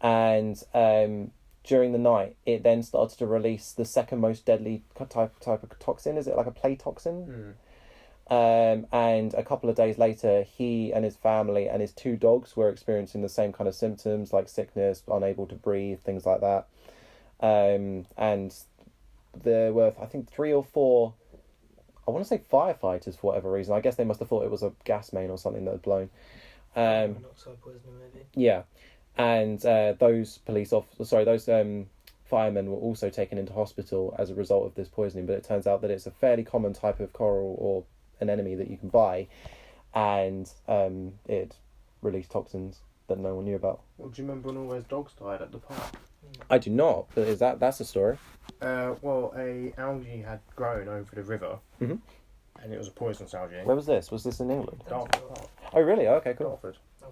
And 0.00 0.60
um, 0.74 1.30
during 1.64 1.92
the 1.92 1.98
night, 1.98 2.36
it 2.44 2.62
then 2.64 2.82
started 2.82 3.18
to 3.18 3.26
release 3.26 3.72
the 3.72 3.84
second 3.84 4.20
most 4.20 4.44
deadly 4.44 4.82
type 4.96 5.38
type 5.40 5.62
of 5.62 5.78
toxin. 5.78 6.16
Is 6.16 6.26
it 6.26 6.36
like 6.36 6.46
a 6.46 6.50
palytoxin? 6.50 7.54
Um, 8.28 8.86
and 8.92 9.34
a 9.34 9.42
couple 9.42 9.68
of 9.68 9.76
days 9.76 9.98
later, 9.98 10.42
he 10.42 10.92
and 10.92 11.04
his 11.04 11.16
family 11.16 11.68
and 11.68 11.80
his 11.80 11.92
two 11.92 12.16
dogs 12.16 12.56
were 12.56 12.68
experiencing 12.68 13.20
the 13.20 13.28
same 13.28 13.52
kind 13.52 13.68
of 13.68 13.74
symptoms 13.74 14.32
like 14.32 14.48
sickness, 14.48 15.02
unable 15.10 15.46
to 15.48 15.54
breathe, 15.54 16.00
things 16.00 16.24
like 16.24 16.40
that. 16.40 16.66
Um, 17.40 18.06
and 18.16 18.54
there 19.42 19.72
were, 19.72 19.92
I 20.00 20.06
think, 20.06 20.30
three 20.30 20.52
or 20.52 20.64
four. 20.64 21.14
I 22.06 22.10
want 22.10 22.24
to 22.24 22.28
say 22.28 22.40
firefighters 22.50 23.18
for 23.18 23.28
whatever 23.28 23.50
reason. 23.50 23.74
I 23.74 23.80
guess 23.80 23.96
they 23.96 24.04
must 24.04 24.20
have 24.20 24.28
thought 24.28 24.44
it 24.44 24.50
was 24.50 24.62
a 24.62 24.72
gas 24.84 25.12
main 25.12 25.30
or 25.30 25.38
something 25.38 25.64
that 25.64 25.72
had 25.72 25.82
blown. 25.82 26.10
Um, 26.74 27.14
Monoxide 27.14 27.60
poisoning, 27.60 27.98
maybe. 28.00 28.26
yeah, 28.34 28.62
and 29.16 29.64
uh, 29.64 29.92
those 29.98 30.38
police 30.38 30.72
off 30.72 30.86
sorry, 31.04 31.24
those 31.24 31.48
um, 31.48 31.86
firemen 32.24 32.70
were 32.70 32.78
also 32.78 33.10
taken 33.10 33.36
into 33.36 33.52
hospital 33.52 34.14
as 34.18 34.30
a 34.30 34.34
result 34.34 34.66
of 34.66 34.74
this 34.74 34.88
poisoning. 34.88 35.26
But 35.26 35.36
it 35.36 35.44
turns 35.44 35.66
out 35.66 35.82
that 35.82 35.90
it's 35.90 36.06
a 36.06 36.10
fairly 36.10 36.44
common 36.44 36.72
type 36.72 36.98
of 36.98 37.12
coral 37.12 37.56
or 37.58 37.84
an 38.22 38.30
enemy 38.30 38.54
that 38.54 38.70
you 38.70 38.78
can 38.78 38.88
buy, 38.88 39.26
and 39.94 40.50
um, 40.68 41.12
it 41.28 41.56
released 42.00 42.30
toxins 42.30 42.80
that 43.08 43.18
no 43.18 43.34
one 43.34 43.44
knew 43.44 43.56
about. 43.56 43.80
Well, 43.98 44.08
do 44.08 44.22
you 44.22 44.26
remember 44.28 44.48
when 44.48 44.56
all 44.56 44.68
those 44.68 44.84
dogs 44.84 45.12
died 45.12 45.42
at 45.42 45.52
the 45.52 45.58
park? 45.58 45.94
I 46.48 46.56
do 46.58 46.70
not, 46.70 47.08
but 47.14 47.26
is 47.28 47.40
that 47.40 47.58
that's 47.60 47.80
a 47.80 47.84
story? 47.84 48.16
Uh, 48.60 48.94
well, 49.02 49.34
a 49.36 49.74
algae 49.76 50.22
had 50.22 50.40
grown 50.56 50.88
over 50.88 51.14
the 51.14 51.22
river, 51.22 51.58
Mhm. 51.80 51.98
and 52.62 52.72
it 52.72 52.78
was 52.78 52.88
a 52.88 52.92
poisonous 52.92 53.34
algae. 53.34 53.60
Where 53.64 53.76
was 53.76 53.86
this? 53.86 54.10
Was 54.10 54.22
this 54.24 54.40
in 54.40 54.50
England? 54.50 54.82
Dartford 54.88 55.48
Oh, 55.74 55.80
really? 55.80 56.06
Okay, 56.06 56.34
cool. 56.34 56.50
Dartford. 56.50 56.78
Oh, 57.02 57.08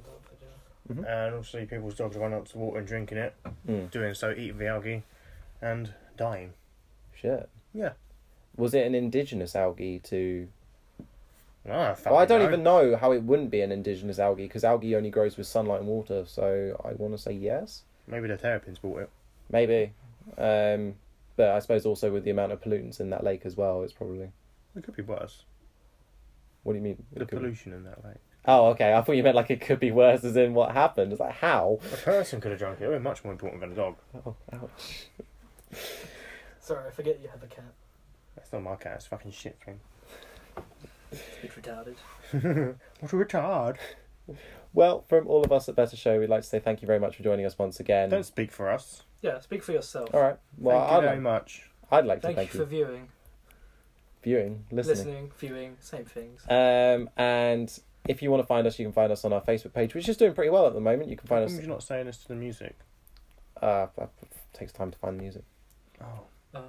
yeah. 0.95 0.95
And 1.27 1.35
obviously, 1.35 1.67
people's 1.67 1.95
dogs 1.95 2.17
went 2.17 2.35
up 2.35 2.47
to 2.47 2.53
the 2.53 2.59
water 2.59 2.79
and 2.79 2.87
drinking 2.87 3.19
it, 3.19 3.35
Mm. 3.69 3.91
doing 3.91 4.15
so, 4.15 4.31
eating 4.33 4.59
the 4.59 4.67
algae, 4.69 5.03
and 5.61 5.93
dying. 6.17 6.53
Shit. 7.15 7.49
Yeah. 7.75 7.93
Was 8.57 8.75
it 8.75 8.87
an 8.87 8.95
indigenous 8.95 9.55
algae 9.57 9.99
to? 10.01 10.49
No, 11.65 11.75
I, 11.75 11.97
Well, 12.07 12.17
I 12.17 12.25
don't 12.25 12.41
know. 12.41 12.47
even 12.47 12.63
know 12.63 12.97
how 12.97 13.13
it 13.13 13.23
wouldn't 13.23 13.51
be 13.51 13.61
an 13.61 13.71
indigenous 13.71 14.19
algae 14.19 14.45
because 14.45 14.65
algae 14.65 14.97
only 14.97 15.11
grows 15.11 15.37
with 15.37 15.47
sunlight 15.47 15.81
and 15.81 15.89
water. 15.89 16.25
So 16.27 16.81
I 16.85 16.93
want 16.95 17.13
to 17.15 17.19
say 17.19 17.33
yes. 17.33 17.83
Maybe 18.07 18.29
the 18.29 18.37
terrapins 18.39 18.79
bought 18.79 19.03
it. 19.03 19.11
Maybe. 19.51 19.93
Um, 20.39 20.95
but 21.37 21.51
I 21.51 21.59
suppose 21.59 21.85
also 21.87 22.11
with 22.13 22.25
the 22.25 22.31
amount 22.31 22.53
of 22.53 22.61
pollutants 22.63 22.99
in 23.01 23.11
that 23.11 23.25
lake 23.25 23.43
as 23.45 23.57
well, 23.57 23.83
it's 23.83 23.93
probably. 23.93 24.31
It 24.77 24.83
could 24.85 24.97
be 24.97 25.03
worse. 25.03 25.45
What 26.63 26.73
do 26.73 26.79
you 26.79 26.83
mean? 26.85 27.03
The 27.13 27.23
It 27.23 27.29
could- 27.29 27.39
pollution 27.39 27.73
in 27.73 27.85
that 27.85 28.05
lake. 28.05 28.17
Oh, 28.47 28.69
okay. 28.69 28.95
I 28.95 29.03
thought 29.03 29.13
you 29.17 29.23
meant 29.23 29.37
like 29.37 29.51
it 29.51 29.61
could 29.61 29.81
be 29.81 29.91
worse, 29.91 30.25
as 30.25 30.35
in 30.35 30.55
what 30.55 30.73
happened. 30.73 31.13
It's 31.13 31.21
like 31.21 31.35
how? 31.35 31.79
A 31.93 31.97
person 31.99 32.41
could 32.41 32.53
have 32.53 32.59
drunk 32.59 32.81
it. 32.81 32.85
It 32.85 32.89
would 32.89 32.99
be 32.99 33.05
much 33.05 33.23
more 33.23 33.33
important 33.35 33.61
than 33.61 33.73
a 33.73 33.75
dog. 33.75 33.97
Oh, 34.25 34.35
ouch. 34.55 35.09
Sorry, 36.59 36.89
I 36.89 36.91
forget 36.91 37.21
you 37.23 37.29
have 37.29 37.43
a 37.43 37.47
cat. 37.47 37.65
That's 38.37 38.51
not 38.51 38.63
my 38.63 38.77
cat. 38.77 38.95
It's 38.97 39.07
a 39.07 39.09
fucking 39.11 39.33
shit 39.33 39.59
thing. 39.65 39.79
It's 41.11 41.55
retarded. 41.55 41.97
What 43.01 43.13
a 43.13 43.17
retard. 43.17 43.77
Well, 44.73 45.05
from 45.09 45.27
all 45.27 45.43
of 45.43 45.51
us 45.51 45.69
at 45.69 45.75
Betta 45.75 45.97
Show, 45.97 46.21
we'd 46.21 46.29
like 46.31 46.43
to 46.43 46.49
say 46.49 46.61
thank 46.61 46.81
you 46.83 46.87
very 46.87 47.01
much 47.01 47.17
for 47.17 47.23
joining 47.23 47.45
us 47.47 47.59
once 47.59 47.81
again. 47.81 48.11
Don't 48.11 48.25
speak 48.25 48.53
for 48.53 48.71
us. 48.71 49.03
Yeah, 49.23 49.41
speak 49.41 49.63
for 49.63 49.73
yourself. 49.73 50.11
All 50.15 50.21
right. 50.21 50.37
Well, 50.59 50.79
Thank 50.79 50.91
you 50.91 50.97
I'd 50.97 51.01
very 51.03 51.17
like, 51.17 51.23
much. 51.23 51.71
I'd 51.91 52.07
like 52.07 52.21
to 52.21 52.29
Thank, 52.29 52.37
thank, 52.37 52.55
you 52.55 52.61
for 52.61 52.67
viewing, 52.67 53.09
viewing, 54.23 54.65
listening. 54.71 54.97
listening, 54.97 55.33
viewing, 55.39 55.77
same 55.81 56.05
things. 56.05 56.43
Um, 56.49 57.11
and 57.17 57.77
if 58.09 58.23
you 58.23 58.31
want 58.31 58.43
to 58.43 58.47
find 58.47 58.67
us, 58.67 58.79
you 58.79 58.85
can 58.87 58.93
find 58.93 59.11
us 59.11 59.25
on 59.25 59.33
our 59.33 59.41
Facebook 59.41 59.73
page, 59.75 59.95
which 59.95 60.09
is 60.09 60.17
doing 60.17 60.35
pretty 60.35 60.51
well 60.51 60.67
at 60.69 60.75
the 60.75 60.81
moment. 60.81 61.11
You 61.11 61.17
can 61.17 61.27
Why 61.27 61.39
find 61.39 61.49
come 61.49 61.57
us. 61.59 61.61
you're 61.61 61.69
not 61.73 61.83
saying 61.83 62.07
this 62.07 62.19
to 62.19 62.29
the 62.29 62.37
music? 62.37 62.79
Uh, 63.61 63.89
it 63.99 64.09
takes 64.53 64.73
time 64.73 64.91
to 64.93 64.99
find 64.99 65.19
the 65.19 65.23
music. 65.23 65.43
Oh. 66.01 66.21
Oh, 66.55 66.63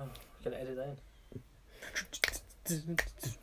gonna 0.44 0.58
edit 0.58 0.76
that 0.76 0.98
in. 2.76 2.98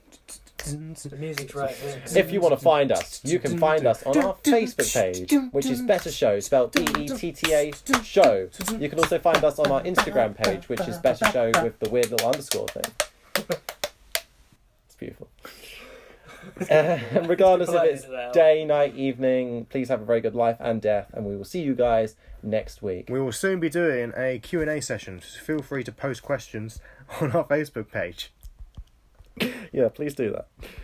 The 0.77 1.17
music's 1.17 1.55
right 1.55 1.75
here. 1.75 2.03
If 2.17 2.33
you 2.33 2.41
want 2.41 2.59
to 2.59 2.63
find 2.63 2.93
us, 2.93 3.21
you 3.25 3.39
can 3.39 3.59
find 3.59 3.87
us 3.87 4.03
on 4.05 4.17
our 4.19 4.35
Facebook 4.37 4.93
page, 4.93 5.35
which 5.53 5.67
is 5.67 5.83
Betta 5.83 6.11
Show, 6.11 6.41
spelled 6.41 6.73
B 6.73 6.87
E 6.99 7.09
T 7.09 7.33
T 7.33 7.53
A 7.53 7.73
Show. 8.03 8.49
You 8.79 8.89
can 8.89 8.99
also 8.99 9.19
find 9.19 9.43
us 9.45 9.59
on 9.59 9.71
our 9.71 9.83
Instagram 9.83 10.37
page, 10.37 10.69
which 10.69 10.81
is 10.89 10.99
Betta 10.99 11.31
Show 11.33 11.53
with 11.63 11.79
the 11.79 11.89
weird 11.89 12.11
little 12.11 12.27
underscore 12.29 12.69
thing. 12.69 12.93
It's 14.87 14.97
beautiful. 14.99 15.29
Uh, 16.71 16.99
regardless 17.27 17.69
if 17.69 17.83
it's 17.85 18.35
day, 18.35 18.65
night, 18.65 18.95
evening, 18.95 19.67
please 19.67 19.89
have 19.89 20.01
a 20.01 20.05
very 20.05 20.21
good 20.21 20.35
life 20.35 20.57
and 20.61 20.81
death, 20.81 21.11
and 21.13 21.25
we 21.25 21.37
will 21.37 21.45
see 21.45 21.61
you 21.61 21.75
guys 21.75 22.17
next 22.43 22.83
week. 22.83 23.09
We 23.09 23.21
will 23.21 23.33
soon 23.33 23.61
be 23.61 23.69
doing 23.69 24.13
a 24.17 24.39
Q&A 24.39 24.81
session. 24.81 25.21
So 25.21 25.41
feel 25.41 25.63
free 25.63 25.85
to 25.85 25.93
post 25.93 26.23
questions 26.23 26.81
on 27.21 27.33
our 27.33 27.45
Facebook 27.45 27.91
page. 27.91 28.33
Yeah, 29.73 29.89
please 29.89 30.15
do 30.15 30.33
that. 30.33 30.49